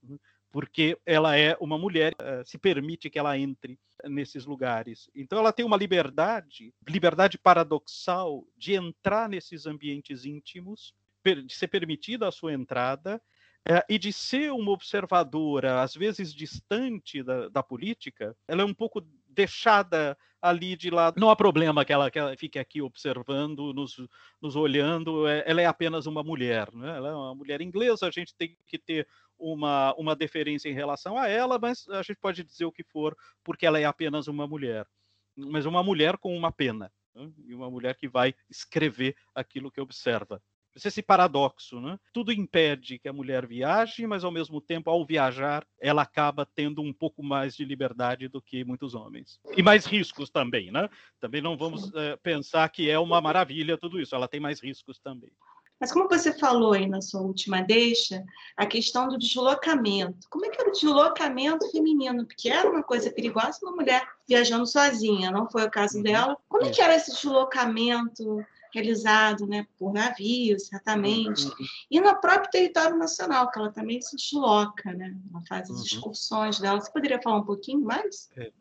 Porque 0.51 0.99
ela 1.05 1.37
é 1.37 1.57
uma 1.61 1.77
mulher, 1.77 2.15
uh, 2.15 2.45
se 2.45 2.59
permite 2.59 3.11
que 3.11 3.19
ela 3.19 3.39
entre 3.39 3.79
nesses 4.05 4.47
lugares. 4.47 5.11
Então 5.15 5.39
ela 5.39 5.53
tem 5.53 5.65
uma 5.65 5.77
liberdade, 5.77 6.73
liberdade 6.89 7.37
paradoxal 7.37 8.47
de 8.57 8.75
entrar 8.75 9.29
nesses 9.29 9.67
ambientes 9.67 10.25
íntimos, 10.25 10.95
de 11.25 11.55
ser 11.55 11.69
permitida 11.69 12.27
a 12.27 12.33
sua 12.33 12.55
entrada 12.55 13.21
uh, 13.69 13.85
e 13.89 13.99
de 13.99 14.13
ser 14.13 14.53
uma 14.53 14.71
observadora, 14.71 15.83
às 15.83 15.95
vezes 15.95 16.33
distante 16.33 17.23
da, 17.23 17.49
da 17.49 17.63
política. 17.63 18.37
Ela 18.47 18.63
é 18.63 18.65
um 18.65 18.75
pouco 18.75 19.07
deixada 19.39 20.19
ali 20.43 20.77
de 20.77 20.91
lado. 20.91 21.21
Não 21.21 21.31
há 21.31 21.37
problema 21.37 21.85
que 21.85 21.93
ela, 21.93 22.11
que 22.11 22.19
ela 22.19 22.37
fique 22.37 22.59
aqui 22.59 22.83
observando, 22.83 23.73
nos, 23.73 23.97
nos 24.43 24.57
olhando. 24.57 25.29
É, 25.29 25.45
ela 25.47 25.63
é 25.63 25.67
apenas 25.67 26.07
uma 26.07 26.25
mulher. 26.25 26.73
Né? 26.73 26.97
Ela 26.97 27.09
é 27.11 27.15
uma 27.15 27.35
mulher 27.35 27.61
inglesa, 27.61 28.09
a 28.09 28.11
gente 28.11 28.35
tem 28.35 28.57
que 28.67 28.79
ter 28.79 29.07
uma, 29.39 29.95
uma 29.95 30.17
deferência 30.17 30.69
em 30.69 30.75
relação 30.75 31.17
a 31.17 31.29
ela, 31.29 31.57
mas 31.59 31.89
a 31.89 32.03
gente 32.03 32.17
pode 32.17 32.43
dizer 32.43 32.65
o 32.65 32.73
que 32.73 32.83
for, 32.83 33.17
porque 33.45 33.65
ela 33.65 33.79
é 33.79 33.85
apenas 33.85 34.27
uma 34.27 34.47
mulher. 34.47 34.85
Mas 35.37 35.65
uma 35.67 35.83
mulher 35.85 36.19
com 36.19 36.37
uma 36.37 36.51
pena, 36.51 36.91
né? 37.15 37.31
e 37.47 37.55
uma 37.55 37.71
mulher 37.71 37.95
que 37.95 38.09
vai 38.09 38.35
escrever 38.51 39.15
aquilo 39.33 39.71
que 39.71 39.81
observa. 39.81 40.43
Esse 40.85 41.03
paradoxo, 41.03 41.81
né? 41.81 41.99
Tudo 42.13 42.33
impede 42.33 42.99
que 42.99 43.09
a 43.09 43.13
mulher 43.13 43.47
viaje, 43.47 44.07
mas 44.07 44.25
ao 44.25 44.31
mesmo 44.31 44.61
tempo, 44.61 44.91
ao 44.91 45.05
viajar, 45.05 45.67
ela 45.81 46.03
acaba 46.03 46.47
tendo 46.47 46.83
um 46.83 46.93
pouco 46.93 47.23
mais 47.23 47.57
de 47.57 47.65
liberdade 47.65 48.29
do 48.29 48.41
que 48.41 48.65
muitos 48.65 48.95
homens. 48.95 49.41
E 49.57 49.63
mais 49.63 49.87
riscos 49.87 50.31
também, 50.31 50.71
né? 50.71 50.89
Também 51.21 51.41
não 51.43 51.57
vamos 51.57 51.93
é, 51.95 52.17
pensar 52.17 52.69
que 52.69 52.89
é 52.91 52.99
uma 52.99 53.21
maravilha 53.21 53.79
tudo 53.79 54.01
isso, 54.01 54.15
ela 54.15 54.29
tem 54.29 54.41
mais 54.41 54.61
riscos 54.61 54.99
também. 54.99 55.31
Mas 55.81 55.93
como 55.93 56.09
você 56.09 56.37
falou 56.37 56.73
aí 56.73 56.89
na 56.89 57.01
sua 57.01 57.21
última 57.21 57.63
deixa, 57.63 58.25
a 58.57 58.67
questão 58.67 59.09
do 59.09 59.17
deslocamento. 59.17 60.27
Como 60.29 60.45
é 60.45 60.49
que 60.49 60.61
era 60.61 60.71
o 60.71 60.73
deslocamento 60.73 61.71
feminino? 61.71 62.27
Porque 62.27 62.49
era 62.49 62.69
uma 62.69 62.83
coisa 62.83 63.11
perigosa 63.11 63.61
uma 63.63 63.77
mulher 63.77 64.05
viajando 64.29 64.67
sozinha, 64.67 65.31
não 65.31 65.49
foi 65.49 65.65
o 65.65 65.71
caso 65.71 65.99
uhum. 65.99 66.03
dela. 66.03 66.37
Como 66.49 66.65
é 66.65 66.71
que 66.71 66.83
era 66.83 66.97
esse 66.97 67.13
deslocamento 67.13 68.45
realizado 68.73 69.47
né, 69.47 69.67
por 69.79 69.93
navio, 69.93 70.59
certamente, 70.59 71.47
uhum. 71.47 71.67
e 71.91 72.01
no 72.01 72.21
próprio 72.21 72.51
território 72.51 72.97
nacional, 72.97 73.51
que 73.51 73.59
ela 73.59 73.73
também 73.73 74.01
se 74.01 74.17
desloca, 74.17 74.93
né? 74.93 75.17
Ela 75.31 75.43
faz 75.49 75.71
as 75.71 75.79
uhum. 75.79 75.85
excursões 75.85 76.61
dela. 76.61 76.81
Você 76.81 76.93
poderia 76.93 77.21
falar 77.21 77.39
um 77.39 77.45
pouquinho 77.45 77.81
mais? 77.81 78.31
É 78.37 78.53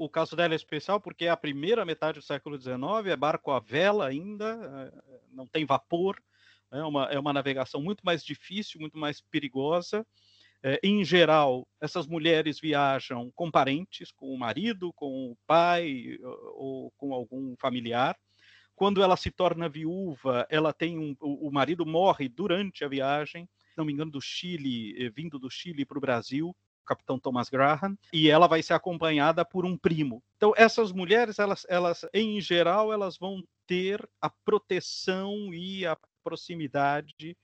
o 0.00 0.08
caso 0.08 0.34
dela 0.34 0.54
é 0.54 0.56
especial 0.56 0.98
porque 0.98 1.26
é 1.26 1.28
a 1.28 1.36
primeira 1.36 1.84
metade 1.84 2.18
do 2.18 2.24
século 2.24 2.58
XIX, 2.58 3.06
é 3.06 3.16
barco 3.16 3.50
à 3.50 3.60
vela 3.60 4.08
ainda, 4.08 4.58
é, 4.96 5.14
não 5.30 5.46
tem 5.46 5.66
vapor, 5.66 6.18
é 6.72 6.82
uma, 6.82 7.04
é 7.10 7.18
uma 7.18 7.34
navegação 7.34 7.82
muito 7.82 8.00
mais 8.02 8.24
difícil, 8.24 8.80
muito 8.80 8.96
mais 8.96 9.20
perigosa. 9.20 10.06
É, 10.62 10.80
em 10.82 11.04
geral, 11.04 11.68
essas 11.78 12.06
mulheres 12.06 12.58
viajam 12.58 13.30
com 13.34 13.50
parentes, 13.50 14.10
com 14.10 14.32
o 14.32 14.38
marido, 14.38 14.90
com 14.94 15.32
o 15.32 15.36
pai 15.46 16.18
ou 16.54 16.90
com 16.92 17.12
algum 17.12 17.54
familiar. 17.56 18.16
Quando 18.80 19.02
ela 19.02 19.14
se 19.14 19.30
torna 19.30 19.68
viúva, 19.68 20.46
ela 20.48 20.72
tem 20.72 20.98
um, 20.98 21.14
o 21.20 21.50
marido 21.50 21.84
morre 21.84 22.30
durante 22.30 22.82
a 22.82 22.88
viagem, 22.88 23.46
se 23.68 23.76
não 23.76 23.84
me 23.84 23.92
engano, 23.92 24.10
do 24.10 24.22
Chile, 24.22 24.94
eh, 24.96 25.10
vindo 25.10 25.38
do 25.38 25.50
Chile 25.50 25.84
para 25.84 25.98
o 25.98 26.00
Brasil, 26.00 26.48
o 26.48 26.86
capitão 26.86 27.18
Thomas 27.18 27.50
Graham, 27.50 27.94
e 28.10 28.30
ela 28.30 28.46
vai 28.46 28.62
ser 28.62 28.72
acompanhada 28.72 29.44
por 29.44 29.66
um 29.66 29.76
primo. 29.76 30.24
Então, 30.38 30.54
essas 30.56 30.92
mulheres, 30.92 31.38
elas, 31.38 31.66
elas 31.68 32.06
em 32.14 32.40
geral, 32.40 32.90
elas 32.90 33.18
vão 33.18 33.44
ter 33.66 34.02
a 34.18 34.30
proteção 34.30 35.52
e 35.52 35.84
a 35.84 35.94
proximidade 36.24 37.36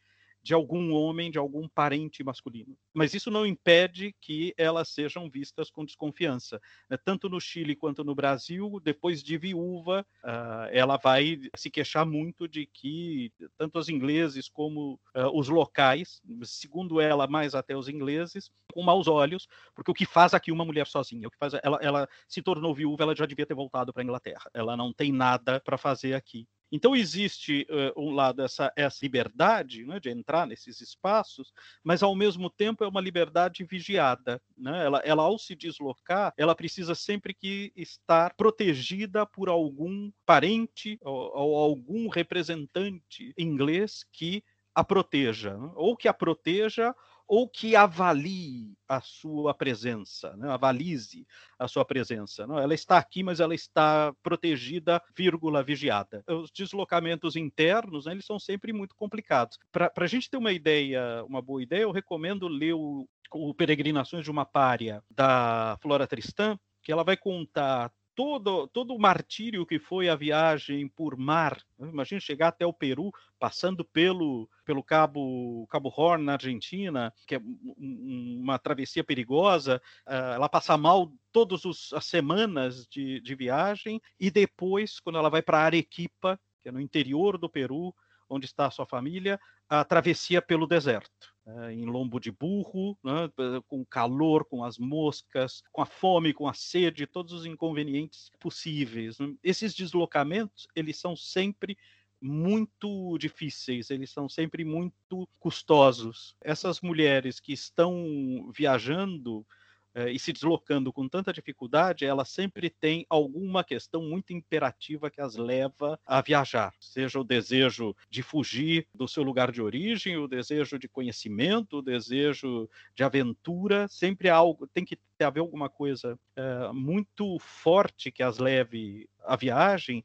de 0.47 0.55
algum 0.55 0.93
homem, 0.93 1.29
de 1.29 1.39
algum 1.39 1.67
parente 1.67 2.23
masculino. 2.23 2.79
Mas 2.95 3.15
isso 3.15 3.33
não 3.33 3.45
impede 3.45 4.15
que 4.21 4.55
elas 4.57 4.89
sejam 4.91 5.29
vistas 5.29 5.73
com 5.73 5.85
desconfiança. 5.85 6.61
Né? 6.89 6.97
Tanto 6.97 7.29
no 7.29 7.41
Chile 7.41 7.75
quanto 7.75 8.05
no 8.05 8.15
Brasil, 8.15 8.81
depois 8.81 9.25
de 9.25 9.37
viúva, 9.37 10.07
uh, 10.23 10.71
ela 10.71 10.99
vai 10.99 11.41
se 11.57 11.69
queixar 11.69 12.07
muito 12.07 12.47
de 12.47 12.65
que 12.65 13.33
tanto 13.59 13.77
os 13.77 13.89
ingleses 13.89 14.49
como 14.49 15.01
uh, 15.17 15.37
os 15.37 15.49
locais, 15.49 16.23
segundo 16.45 17.01
ela, 17.01 17.27
mais 17.27 17.57
até 17.57 17.77
os 17.77 17.89
ingleses, 17.89 18.49
com 18.73 18.85
maus 18.85 19.09
olhos, 19.09 19.49
porque 19.75 19.91
o 19.91 19.95
que 19.95 20.07
faz 20.07 20.33
aqui 20.33 20.53
uma 20.53 20.65
mulher 20.65 20.87
sozinha, 20.87 21.27
o 21.27 21.31
que 21.33 21.39
faz 21.39 21.55
ela, 21.55 21.81
ela 21.83 22.09
se 22.29 22.41
tornou 22.41 22.73
viúva, 22.73 23.03
ela 23.03 23.17
já 23.17 23.27
devia 23.27 23.47
ter 23.47 23.55
voltado 23.55 23.93
para 23.93 24.01
a 24.01 24.05
Inglaterra. 24.05 24.49
Ela 24.55 24.77
não 24.77 24.93
tem 24.93 25.11
nada 25.11 25.59
para 25.59 25.77
fazer 25.77 26.15
aqui. 26.15 26.47
Então, 26.71 26.97
existe, 26.97 27.67
uh, 27.71 28.01
um 28.01 28.11
lado, 28.11 28.43
essa, 28.43 28.73
essa 28.77 28.99
liberdade 29.03 29.85
né, 29.85 30.01
de 30.01 30.11
entrar 30.11 30.47
nesses 30.47 30.81
espaços, 30.81 31.53
mas, 31.83 32.03
ao 32.03 32.15
mesmo 32.15 32.51
tempo, 32.51 32.83
é 32.83 32.89
uma 32.89 33.01
liberdade 33.01 33.65
vigiada. 33.65 34.41
Né? 34.57 34.85
Ela, 34.85 34.99
ela, 35.01 35.23
ao 35.23 35.39
se 35.39 35.55
deslocar, 35.55 36.33
ela 36.37 36.55
precisa 36.55 36.95
sempre 36.95 37.33
que 37.33 37.73
estar 37.77 38.35
protegida 38.35 39.25
por 39.25 39.49
algum 39.49 40.11
parente 40.25 40.99
ou, 41.03 41.33
ou 41.37 41.57
algum 41.57 42.09
representante 42.09 43.33
inglês 43.39 44.05
que 44.13 44.43
a 44.75 44.85
proteja, 44.85 45.57
né? 45.57 45.71
ou 45.75 45.97
que 45.97 46.09
a 46.09 46.13
proteja 46.13 46.95
ou 47.27 47.49
que 47.49 47.75
avalie 47.75 48.77
a 48.89 49.01
sua 49.01 49.53
presença, 49.53 50.37
né? 50.37 50.49
avalize 50.49 51.27
a 51.59 51.67
sua 51.67 51.85
presença. 51.85 52.47
Não? 52.47 52.59
Ela 52.59 52.75
está 52.75 52.99
aqui, 52.99 53.23
mas 53.23 53.41
ela 53.41 53.55
está 53.55 54.15
protegida, 54.23 55.03
vírgula, 55.17 55.63
vigiada. 55.63 56.23
Os 56.29 56.51
deslocamentos 56.51 57.37
internos, 57.37 58.07
né, 58.07 58.13
eles 58.13 58.25
são 58.25 58.39
sempre 58.39 58.73
muito 58.73 58.95
complicados. 58.95 59.59
Para 59.73 59.93
a 59.97 60.07
gente 60.07 60.31
ter 60.31 60.37
uma 60.37 60.53
ideia, 60.53 61.25
uma 61.25 61.43
boa 61.43 61.63
ideia, 61.63 61.83
eu 61.83 61.91
recomendo 61.91 62.47
ler 62.47 62.75
o, 62.75 63.09
o 63.33 63.55
Peregrinações 63.55 64.25
de 64.25 64.31
uma 64.31 64.45
Pária, 64.45 65.03
da 65.11 65.77
Flora 65.83 66.07
Tristan, 66.07 66.59
que 66.83 66.93
ela 66.93 67.03
vai 67.03 67.17
contar 67.17 67.91
todo, 68.17 68.67
todo 68.69 68.95
o 68.95 68.99
martírio 68.99 69.67
que 69.67 69.79
foi 69.79 70.09
a 70.09 70.17
viagem 70.17 70.89
por 70.89 71.17
mar. 71.17 71.63
Imagina 71.79 72.19
chegar 72.19 72.49
até 72.49 72.67
o 72.67 72.73
Peru, 72.73 73.13
passando 73.39 73.85
pelo, 73.85 74.49
pelo 74.65 74.83
Cabo, 74.83 75.67
Cabo 75.69 75.93
Horn, 75.95 76.25
na 76.25 76.33
Argentina, 76.33 77.13
que 77.27 77.35
é 77.35 77.41
uma 77.77 78.59
travessia 78.59 79.05
perigosa. 79.05 79.81
Uh, 80.07 80.35
ela 80.35 80.49
passa 80.49 80.77
mal 80.79 81.13
todas 81.31 81.61
as 81.93 82.07
semanas 82.07 82.87
de, 82.89 83.21
de 83.21 83.35
viagem, 83.35 84.01
e 84.19 84.31
depois, 84.31 84.99
quando 84.99 85.19
ela 85.19 85.29
vai 85.29 85.43
para 85.43 85.59
Arequipa, 85.59 86.41
que 86.63 86.71
é 86.71 86.73
no 86.73 86.81
interior 86.81 87.37
do 87.37 87.51
Peru, 87.51 87.95
onde 88.29 88.47
está 88.47 88.67
a 88.67 88.71
sua 88.71 88.87
família, 88.87 89.39
a 89.69 89.85
travessia 89.85 90.41
pelo 90.41 90.67
deserto, 90.67 91.36
né, 91.47 91.73
em 91.73 91.87
lombo 91.87 92.19
de 92.19 92.31
burro, 92.33 92.99
né, 93.05 93.31
com 93.67 93.85
calor, 93.85 94.45
com 94.45 94.65
as 94.65 94.79
moscas, 94.79 95.63
com 95.73 95.81
a 95.81 95.87
fome, 95.87 96.35
com 96.35 96.49
a 96.49 96.55
sede, 96.55 97.07
todos 97.07 97.33
os 97.33 97.47
inconvenientes 97.47 98.31
possíveis. 98.41 99.19
Né. 99.19 99.35
Esses 99.43 99.75
deslocamentos, 99.75 100.67
eles 100.75 100.99
são 100.99 101.15
sempre 101.17 101.79
muito 102.21 103.17
difíceis, 103.19 103.91
eles 103.91 104.11
são 104.11 104.29
sempre 104.29 104.65
muito 104.65 105.29
custosos. 105.39 106.35
Essas 106.43 106.81
mulheres 106.81 107.39
que 107.39 107.53
estão 107.53 108.51
viajando 108.53 109.47
eh, 109.49 109.66
e 110.11 110.19
se 110.19 110.33
deslocando 110.33 110.93
com 110.93 111.09
tanta 111.09 111.33
dificuldade, 111.33 112.05
ela 112.05 112.25
sempre 112.25 112.69
tem 112.69 113.07
alguma 113.09 113.65
questão 113.65 114.03
muito 114.03 114.33
imperativa 114.33 115.11
que 115.11 115.21
as 115.21 115.37
leva 115.37 115.99
a 116.05 116.21
viajar, 116.21 116.75
seja 116.79 117.19
o 117.19 117.25
desejo 117.25 117.97
de 118.11 118.23
fugir 118.23 118.87
do 118.95 119.09
seu 119.09 119.23
lugar 119.23 119.51
de 119.51 119.63
origem, 119.63 120.17
o 120.19 120.29
desejo 120.29 120.79
de 120.79 120.89
conhecimento, 120.89 121.79
o 121.79 121.83
desejo 121.83 122.69
de 122.95 123.03
aventura, 123.03 123.89
sempre 123.89 124.29
algo 124.29 124.67
tem 124.67 124.85
que 124.85 124.99
haver 125.19 125.41
alguma 125.41 125.69
coisa 125.69 126.19
eh, 126.37 126.71
muito 126.73 127.39
forte 127.39 128.11
que 128.11 128.23
as 128.23 128.39
leve 128.39 129.09
à 129.25 129.37
viagem. 129.37 130.05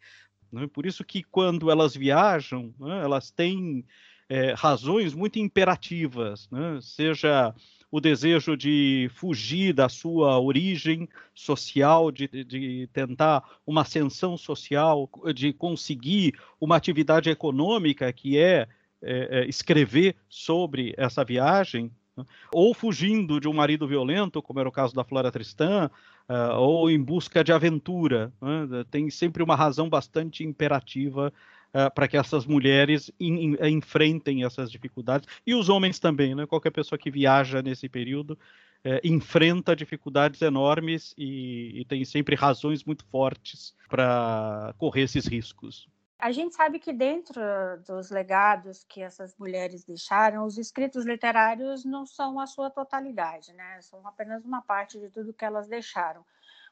Né? 0.52 0.68
Por 0.68 0.86
isso 0.86 1.04
que 1.04 1.24
quando 1.24 1.70
elas 1.70 1.96
viajam, 1.96 2.74
né, 2.80 3.04
elas 3.04 3.32
têm 3.32 3.86
eh, 4.30 4.54
razões 4.54 5.14
muito 5.14 5.40
imperativas, 5.40 6.50
né? 6.50 6.80
seja 6.82 7.54
o 7.92 8.00
desejo 8.00 8.56
de 8.56 9.12
fugir 9.14 9.74
da 9.74 9.90
sua 9.90 10.40
origem 10.40 11.10
social, 11.36 12.10
de, 12.10 12.28
de 12.28 12.90
tentar 12.94 13.44
uma 13.68 13.82
ascensão 13.82 14.38
social, 14.38 15.10
de 15.36 15.52
conseguir 15.52 16.34
uma 16.60 16.78
atividade 16.78 17.30
econômica 17.30 18.12
que 18.14 18.38
é, 18.38 18.68
é, 19.02 19.42
é 19.42 19.46
escrever 19.50 20.16
sobre 20.30 20.94
essa 20.98 21.26
viagem, 21.26 21.92
né? 22.16 22.24
ou 22.54 22.74
fugindo 22.74 23.42
de 23.42 23.50
um 23.50 23.54
marido 23.54 23.86
violento, 23.86 24.42
como 24.42 24.60
era 24.60 24.70
o 24.70 24.72
caso 24.72 24.96
da 24.96 25.04
Flora 25.04 25.32
Tristã, 25.32 25.92
uh, 26.30 26.56
ou 26.58 26.90
em 26.90 27.02
busca 27.02 27.44
de 27.44 27.52
aventura. 27.52 28.32
Né? 28.42 28.86
Tem 28.90 29.10
sempre 29.10 29.44
uma 29.44 29.56
razão 29.56 29.90
bastante 29.90 30.46
imperativa 30.46 31.34
uh, 31.74 31.94
para 31.94 32.08
que 32.08 32.18
essas 32.18 32.46
mulheres 32.46 33.12
in, 33.20 33.54
in, 33.54 33.58
enfrentem 33.70 34.44
essas 34.44 34.72
dificuldades 34.72 35.28
e 35.46 35.54
os 35.56 35.70
homens 35.70 36.00
também, 36.00 36.36
né? 36.36 36.46
Qualquer 36.46 36.72
pessoa 36.72 37.00
que 37.00 37.12
viaja 37.12 37.62
nesse 37.62 37.88
período 37.90 38.32
uh, 38.32 39.00
enfrenta 39.04 39.76
dificuldades 39.76 40.42
enormes 40.42 41.14
e, 41.18 41.82
e 41.82 41.86
tem 41.86 42.04
sempre 42.06 42.36
razões 42.36 42.84
muito 42.84 43.06
fortes 43.06 43.76
para 43.90 44.74
correr 44.78 45.04
esses 45.04 45.26
riscos. 45.26 45.88
A 46.22 46.32
gente 46.32 46.54
sabe 46.54 46.78
que 46.78 46.94
dentro 46.94 47.42
dos 47.88 48.12
legados 48.12 48.84
que 48.84 49.02
essas 49.02 49.36
mulheres 49.40 49.84
deixaram, 49.84 50.46
os 50.46 50.56
escritos 50.56 51.04
literários 51.04 51.84
não 51.84 52.06
são 52.06 52.40
a 52.40 52.46
sua 52.46 52.70
totalidade, 52.70 53.52
né? 53.54 53.82
São 53.82 54.06
apenas 54.06 54.46
uma 54.46 54.62
parte 54.62 55.00
de 55.00 55.10
tudo 55.10 55.34
que 55.34 55.44
elas 55.44 55.68
deixaram. 55.68 56.24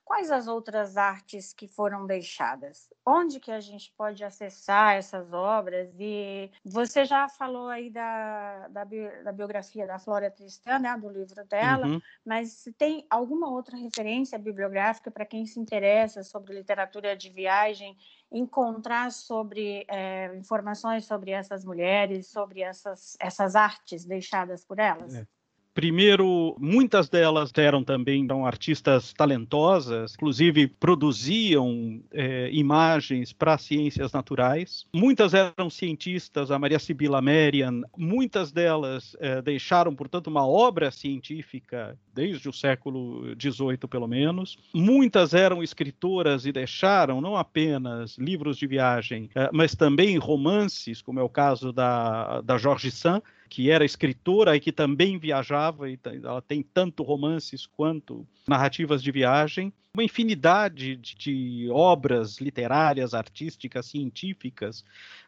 Quais 0.10 0.32
as 0.32 0.48
outras 0.48 0.98
artes 0.98 1.54
que 1.54 1.68
foram 1.68 2.08
deixadas? 2.08 2.90
Onde 3.06 3.40
que 3.40 3.52
a 3.52 3.60
gente 3.60 3.94
pode 3.96 4.24
acessar 4.24 4.96
essas 4.96 5.32
obras? 5.32 5.94
E 6.00 6.50
você 6.66 7.06
já 7.06 7.30
falou 7.30 7.68
aí 7.68 7.92
da, 7.92 8.68
da, 8.70 8.84
da 9.24 9.32
biografia 9.32 9.86
da 9.86 10.00
Flora 10.00 10.32
Tristã, 10.32 10.80
né, 10.80 10.98
do 10.98 11.10
livro 11.10 11.46
dela, 11.46 11.86
uhum. 11.86 12.02
mas 12.26 12.68
tem 12.76 13.06
alguma 13.08 13.52
outra 13.52 13.78
referência 13.78 14.40
bibliográfica 14.40 15.12
para 15.12 15.28
quem 15.28 15.46
se 15.46 15.60
interessa 15.60 16.24
sobre 16.24 16.56
literatura 16.56 17.16
de 17.16 17.30
viagem, 17.30 17.96
encontrar 18.32 19.12
sobre 19.12 19.86
é, 19.88 20.36
informações 20.36 21.06
sobre 21.06 21.30
essas 21.30 21.64
mulheres, 21.64 22.26
sobre 22.32 22.62
essas, 22.62 23.16
essas 23.20 23.56
artes 23.56 24.06
deixadas 24.06 24.66
por 24.66 24.80
elas? 24.80 25.14
É. 25.14 25.39
Primeiro, 25.74 26.56
muitas 26.60 27.08
delas 27.08 27.52
eram 27.56 27.84
também 27.84 28.26
eram 28.26 28.46
artistas 28.46 29.14
talentosas, 29.14 30.14
inclusive 30.16 30.68
produziam 30.68 32.02
é, 32.12 32.50
imagens 32.52 33.32
para 33.32 33.58
ciências 33.58 34.12
naturais. 34.12 34.86
Muitas 34.94 35.34
eram 35.34 35.70
cientistas, 35.70 36.52
a 36.52 36.60
Maria 36.60 36.80
Sibila 36.80 37.22
Merian, 37.22 37.82
muitas 37.98 38.52
delas 38.52 39.16
é, 39.20 39.42
deixaram, 39.42 39.96
portanto, 39.96 40.28
uma 40.28 40.46
obra 40.46 40.92
científica 40.92 41.98
desde 42.14 42.50
o 42.50 42.54
século 42.54 43.36
XVIII, 43.40 43.78
pelo 43.90 44.08
menos. 44.08 44.58
Muitas 44.74 45.34
eram 45.34 45.64
escritoras 45.64 46.46
e 46.46 46.52
deixaram 46.52 47.22
não 47.22 47.38
apenas 47.38 48.18
livros 48.18 48.58
de 48.58 48.68
viagem, 48.68 49.30
é, 49.34 49.50
mas 49.54 49.76
também 49.76 50.18
romances, 50.18 51.02
como 51.02 51.20
é 51.20 51.24
o 51.24 51.30
caso 51.30 51.72
da, 51.72 52.42
da 52.42 52.58
George 52.58 52.92
Sand, 52.92 53.22
que 53.50 53.72
era 53.72 53.84
escritora 53.84 54.56
e 54.56 54.60
que 54.60 54.72
também 54.72 55.18
viajava, 55.18 55.90
e 55.90 56.00
ela 56.24 56.42
tem 56.42 56.62
tanto 56.62 57.04
romances 57.04 57.66
quanto 57.66 58.26
narrativas 58.48 59.02
de 59.02 59.12
viagem, 59.12 59.74
uma 59.94 60.04
infinidade 60.04 60.96
de, 60.96 61.16
de 61.16 61.70
obras 61.72 62.38
literárias, 62.38 63.14
artísticas, 63.14 63.88
científicas 63.88 64.82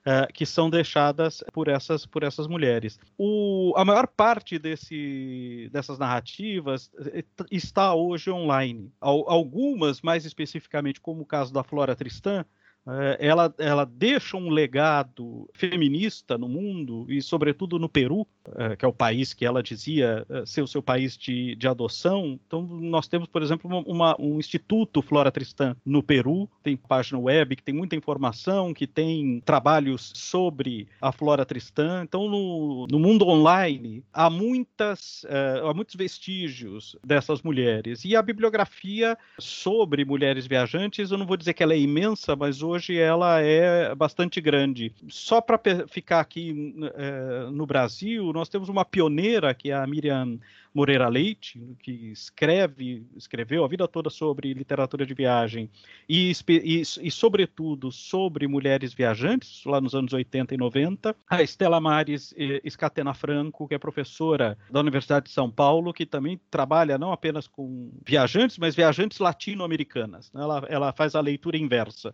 uh, 0.05 0.31
que 0.31 0.45
são 0.45 0.69
deixadas 0.69 1.43
por 1.51 1.67
essas, 1.67 2.05
por 2.05 2.23
essas 2.23 2.47
mulheres. 2.47 2.99
O, 3.17 3.73
a 3.75 3.83
maior 3.83 4.07
parte 4.07 4.59
desse, 4.59 5.67
dessas 5.71 5.97
narrativas 5.97 6.91
eh, 6.99 7.25
está 7.49 7.93
hoje 7.95 8.29
online. 8.29 8.91
Algumas, 9.01 10.01
mais 10.01 10.25
especificamente, 10.25 11.01
como 11.01 11.23
o 11.23 11.25
caso 11.25 11.51
da 11.51 11.63
Flora 11.63 11.95
Tristã, 11.95 12.45
ela, 13.19 13.53
ela 13.57 13.85
deixa 13.85 14.35
um 14.37 14.49
legado 14.49 15.49
feminista 15.53 16.37
no 16.37 16.49
mundo 16.49 17.05
e, 17.09 17.21
sobretudo, 17.21 17.77
no 17.77 17.87
Peru, 17.87 18.27
é, 18.55 18.75
que 18.75 18.83
é 18.83 18.87
o 18.87 18.93
país 18.93 19.33
que 19.33 19.45
ela 19.45 19.61
dizia 19.61 20.25
é, 20.29 20.45
ser 20.45 20.61
o 20.61 20.67
seu 20.67 20.81
país 20.81 21.15
de, 21.15 21.55
de 21.55 21.67
adoção. 21.67 22.39
Então, 22.45 22.63
nós 22.63 23.07
temos, 23.07 23.27
por 23.27 23.41
exemplo, 23.43 23.69
uma, 23.85 24.15
um 24.19 24.39
instituto 24.39 25.01
Flora 25.01 25.31
Tristã 25.31 25.75
no 25.85 26.01
Peru, 26.01 26.49
tem 26.63 26.75
página 26.75 27.19
web 27.19 27.55
que 27.55 27.63
tem 27.63 27.75
muita 27.75 27.95
informação, 27.95 28.73
que 28.73 28.87
tem 28.87 29.41
trabalhos 29.41 30.11
sobre 30.15 30.87
a 30.99 31.11
Flora 31.11 31.45
Tristã. 31.45 32.01
Então, 32.03 32.27
no, 32.27 32.87
no 32.89 32.99
mundo 32.99 33.27
online, 33.27 34.03
há, 34.11 34.29
muitas, 34.29 35.25
há 35.63 35.73
muitos 35.73 35.95
vestígios 35.95 36.95
dessas 37.05 37.41
mulheres. 37.41 38.03
E 38.03 38.15
a 38.15 38.21
bibliografia 38.21 39.17
sobre 39.39 40.03
mulheres 40.03 40.47
viajantes, 40.47 41.11
eu 41.11 41.17
não 41.17 41.27
vou 41.27 41.37
dizer 41.37 41.53
que 41.53 41.61
ela 41.61 41.73
é 41.73 41.79
imensa, 41.79 42.35
mas 42.35 42.61
hoje 42.61 42.70
ela 42.97 43.41
é 43.41 43.93
bastante 43.95 44.39
grande. 44.39 44.93
Só 45.09 45.41
para 45.41 45.59
ficar 45.87 46.19
aqui 46.19 46.75
é, 46.95 47.49
no 47.51 47.65
Brasil, 47.65 48.31
nós 48.33 48.49
temos 48.49 48.69
uma 48.69 48.85
pioneira, 48.85 49.53
que 49.53 49.71
é 49.71 49.73
a 49.73 49.87
Miriam 49.87 50.39
Moreira 50.73 51.09
Leite, 51.09 51.61
que 51.79 51.91
escreve, 52.11 53.05
escreveu 53.15 53.65
a 53.65 53.67
vida 53.67 53.87
toda 53.87 54.09
sobre 54.09 54.53
literatura 54.53 55.05
de 55.05 55.13
viagem 55.13 55.69
e, 56.07 56.31
e, 56.47 56.81
e, 56.81 57.11
sobretudo, 57.11 57.91
sobre 57.91 58.47
mulheres 58.47 58.93
viajantes, 58.93 59.63
lá 59.65 59.81
nos 59.81 59.93
anos 59.93 60.13
80 60.13 60.53
e 60.55 60.57
90. 60.57 61.15
A 61.29 61.43
Estela 61.43 61.81
Mares 61.81 62.33
Escatena 62.63 63.13
Franco, 63.13 63.67
que 63.67 63.75
é 63.75 63.77
professora 63.77 64.57
da 64.69 64.79
Universidade 64.79 65.25
de 65.25 65.31
São 65.31 65.51
Paulo, 65.51 65.93
que 65.93 66.05
também 66.05 66.39
trabalha 66.49 66.97
não 66.97 67.11
apenas 67.11 67.47
com 67.47 67.91
viajantes, 68.05 68.57
mas 68.57 68.75
viajantes 68.75 69.19
latino-americanas. 69.19 70.31
Né? 70.31 70.41
Ela, 70.41 70.65
ela 70.69 70.93
faz 70.93 71.15
a 71.15 71.21
leitura 71.21 71.57
inversa. 71.57 72.13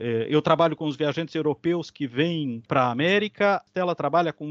É, 0.00 0.26
eu 0.28 0.42
trabalho 0.42 0.76
com 0.76 0.86
os 0.86 0.96
viajantes 0.96 1.34
europeus 1.34 1.90
que 1.90 2.06
vêm 2.06 2.62
para 2.68 2.84
a 2.84 2.90
América, 2.90 3.62
ela 3.74 3.94
trabalha 3.94 4.32
com 4.32 4.46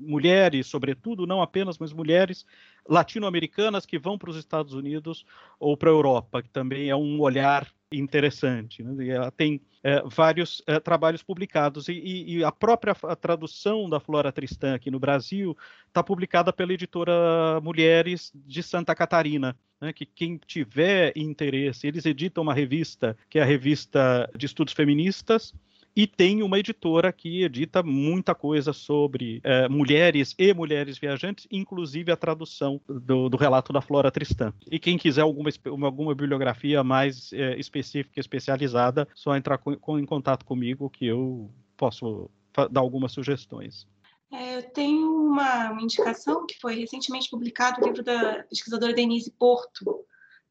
mulheres, 0.00 0.66
sobretudo, 0.66 1.26
não 1.26 1.40
apenas, 1.40 1.78
mas 1.78 1.92
mulheres 1.92 2.15
mulheres 2.16 2.46
latino-americanas 2.88 3.84
que 3.84 3.98
vão 3.98 4.16
para 4.16 4.30
os 4.30 4.36
Estados 4.36 4.72
Unidos 4.72 5.26
ou 5.58 5.76
para 5.76 5.90
a 5.90 5.92
Europa, 5.92 6.42
que 6.42 6.48
também 6.48 6.88
é 6.88 6.96
um 6.96 7.20
olhar 7.20 7.66
interessante. 7.92 8.82
Né? 8.82 9.08
Ela 9.08 9.30
tem 9.30 9.60
é, 9.82 10.02
vários 10.04 10.62
é, 10.66 10.78
trabalhos 10.80 11.22
publicados 11.22 11.88
e, 11.88 11.92
e, 11.92 12.44
a 12.44 12.52
própria 12.52 12.96
a 13.02 13.16
tradução 13.16 13.88
da 13.88 14.00
Flora 14.00 14.32
Tristã 14.32 14.74
aqui 14.74 14.90
no 14.90 14.98
Brasil 14.98 15.56
está 15.88 16.02
publicada 16.02 16.52
pela 16.52 16.72
editora 16.72 17.60
Mulheres 17.60 18.32
de 18.34 18.62
Santa 18.62 18.94
Catarina. 18.94 19.56
Né? 19.78 19.92
que 19.92 20.06
quem 20.06 20.40
tiver 20.46 21.12
interesse, 21.14 21.86
eles 21.86 22.06
editam 22.06 22.42
uma 22.42 22.54
revista 22.54 23.14
que 23.28 23.38
é 23.38 23.42
a 23.42 23.44
revista 23.44 24.30
de 24.34 24.46
estudos 24.46 24.72
feministas, 24.72 25.52
e 25.96 26.06
tem 26.06 26.42
uma 26.42 26.58
editora 26.58 27.10
que 27.10 27.42
edita 27.42 27.82
muita 27.82 28.34
coisa 28.34 28.74
sobre 28.74 29.40
é, 29.42 29.66
mulheres 29.66 30.34
e 30.38 30.52
mulheres 30.52 30.98
viajantes, 30.98 31.48
inclusive 31.50 32.12
a 32.12 32.16
tradução 32.16 32.78
do, 32.86 33.30
do, 33.30 33.36
relato 33.38 33.72
da 33.72 33.80
Flora 33.80 34.10
Tristã. 34.10 34.52
E 34.70 34.78
quem 34.78 34.98
quiser 34.98 35.22
alguma, 35.22 35.48
alguma 35.82 36.14
bibliografia 36.14 36.84
mais 36.84 37.32
é, 37.32 37.58
específica, 37.58 38.20
especializada, 38.20 39.08
só 39.14 39.34
entrar 39.34 39.56
com, 39.56 39.74
com, 39.76 39.98
em 39.98 40.04
contato 40.04 40.44
comigo 40.44 40.90
que 40.90 41.06
eu 41.06 41.50
posso 41.78 42.30
dar 42.70 42.80
algumas 42.80 43.12
sugestões. 43.12 43.86
É, 44.30 44.58
eu 44.58 44.62
tenho 44.70 45.26
uma, 45.28 45.70
uma, 45.70 45.82
indicação 45.82 46.46
que 46.46 46.58
foi 46.58 46.74
recentemente 46.74 47.30
publicado 47.30 47.80
o 47.80 47.86
livro 47.86 48.02
da 48.02 48.42
pesquisadora 48.44 48.92
Denise 48.92 49.30
Porto, 49.30 50.04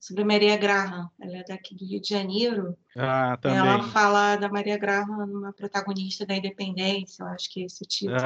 sobre 0.06 0.24
Maria 0.24 0.56
Graham. 0.56 1.10
Ela 1.20 1.38
é 1.38 1.44
daqui 1.44 1.74
do 1.74 1.84
Rio 1.84 2.00
de 2.00 2.10
Janeiro. 2.10 2.78
Ah, 2.96 3.38
também. 3.42 3.58
Ela 3.58 3.82
fala 3.84 4.36
da 4.36 4.48
Maria 4.48 4.78
Graham, 4.78 5.26
uma 5.26 5.52
protagonista 5.52 6.26
da 6.26 6.36
independência, 6.36 7.24
eu 7.24 7.28
acho 7.28 7.52
que 7.52 7.64
é 7.64 7.66
esse 7.66 7.84
título. 7.86 8.20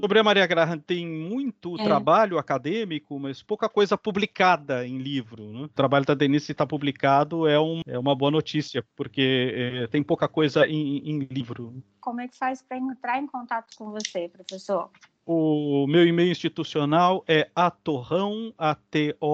Sobre 0.00 0.18
a 0.18 0.24
Maria 0.24 0.46
Graham 0.46 0.78
tem 0.78 1.06
muito 1.06 1.78
é. 1.78 1.84
trabalho 1.84 2.38
acadêmico, 2.38 3.18
mas 3.18 3.42
pouca 3.42 3.68
coisa 3.68 3.98
publicada 3.98 4.86
em 4.86 4.96
livro. 4.96 5.52
Né? 5.52 5.60
O 5.64 5.68
trabalho 5.68 6.06
da 6.06 6.14
Denise 6.14 6.52
está 6.52 6.66
publicado 6.66 7.46
é, 7.46 7.60
um, 7.60 7.82
é, 7.86 7.98
uma 7.98 8.16
boa 8.16 8.30
notícia, 8.30 8.82
porque 8.96 9.52
é, 9.54 9.86
tem 9.88 10.02
pouca 10.02 10.26
coisa 10.26 10.66
em, 10.66 10.98
em 11.10 11.18
livro. 11.30 11.82
Como 12.00 12.20
é 12.20 12.28
que 12.28 12.36
faz 12.36 12.62
para 12.62 12.78
entrar 12.78 13.18
em 13.18 13.26
contato 13.26 13.76
com 13.76 13.90
você, 13.90 14.28
professor? 14.28 14.90
O 15.28 15.88
meu 15.88 16.06
e-mail 16.06 16.30
institucional 16.30 17.24
é 17.26 17.50
atorrão, 17.52 18.54
A-T-O-R-R-A-O, 18.56 19.24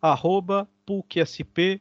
arroba 0.00 0.66
pucsp.br. 0.86 1.80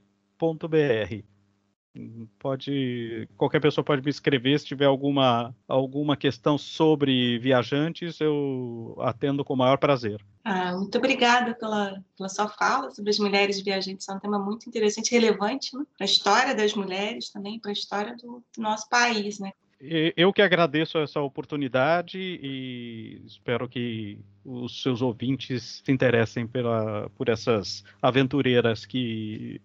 Pode, 2.37 3.29
qualquer 3.37 3.61
pessoa 3.61 3.83
pode 3.83 4.01
me 4.03 4.09
escrever 4.09 4.59
se 4.59 4.65
tiver 4.65 4.85
alguma, 4.85 5.55
alguma 5.67 6.17
questão 6.17 6.57
sobre 6.57 7.39
viajantes, 7.39 8.19
eu 8.19 8.93
atendo 8.99 9.45
com 9.45 9.53
o 9.53 9.57
maior 9.57 9.77
prazer. 9.77 10.21
Ah, 10.43 10.73
muito 10.75 10.97
obrigada 10.97 11.55
pela, 11.55 12.03
pela 12.17 12.27
sua 12.27 12.49
fala 12.49 12.91
sobre 12.91 13.09
as 13.09 13.19
mulheres 13.19 13.61
viajantes. 13.61 14.07
É 14.09 14.13
um 14.13 14.19
tema 14.19 14.37
muito 14.37 14.67
interessante 14.67 15.11
relevante 15.11 15.75
né? 15.77 15.85
para 15.97 16.05
a 16.05 16.09
história 16.09 16.53
das 16.53 16.73
mulheres 16.73 17.29
também, 17.29 17.57
para 17.57 17.71
a 17.71 17.73
história 17.73 18.17
do, 18.17 18.43
do 18.55 18.61
nosso 18.61 18.87
país. 18.89 19.39
Né? 19.39 19.53
Eu 19.81 20.33
que 20.33 20.41
agradeço 20.41 20.97
essa 20.97 21.21
oportunidade 21.21 22.19
e 22.19 23.21
espero 23.25 23.67
que 23.69 24.19
os 24.43 24.81
seus 24.81 25.01
ouvintes 25.01 25.81
se 25.85 25.91
interessem 25.91 26.45
pela, 26.45 27.09
por 27.11 27.29
essas 27.29 27.83
aventureiras 28.01 28.85
que 28.85 29.61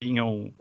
vinham 0.00 0.54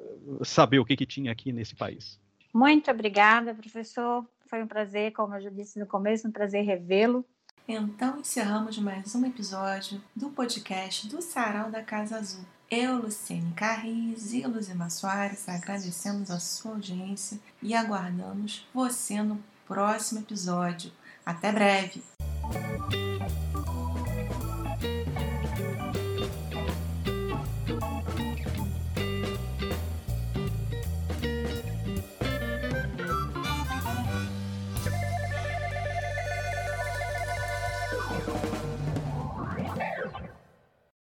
saber 0.44 0.80
o 0.80 0.86
que, 0.86 0.96
que 0.96 1.06
tinha 1.06 1.32
aqui 1.32 1.52
nesse 1.52 1.76
país. 1.76 2.20
Muito 2.52 2.90
obrigada, 2.90 3.54
professor. 3.54 4.26
Foi 4.48 4.64
um 4.64 4.68
prazer, 4.68 5.12
como 5.12 5.36
eu 5.36 5.42
já 5.42 5.50
disse 5.52 5.78
no 5.78 5.86
começo, 5.86 6.28
um 6.28 6.32
prazer 6.32 6.66
revê-lo. 6.66 7.24
Então 7.68 8.18
encerramos 8.18 8.80
mais 8.80 9.14
um 9.14 9.26
episódio 9.26 10.02
do 10.16 10.30
podcast 10.30 11.08
do 11.08 11.22
Sarau 11.22 11.70
da 11.70 11.84
Casa 11.84 12.18
Azul. 12.18 12.46
Eu, 12.70 12.98
Luciene 12.98 13.54
Carris 13.54 14.34
e 14.34 14.46
Luzima 14.46 14.90
Soares 14.90 15.48
agradecemos 15.48 16.30
a 16.30 16.38
sua 16.38 16.74
audiência 16.74 17.40
e 17.64 17.74
aguardamos 17.74 18.68
você 18.74 19.24
no 19.24 19.42
próximo 19.66 20.20
episódio. 20.20 20.92
Até 21.26 21.50
breve! 21.54 22.04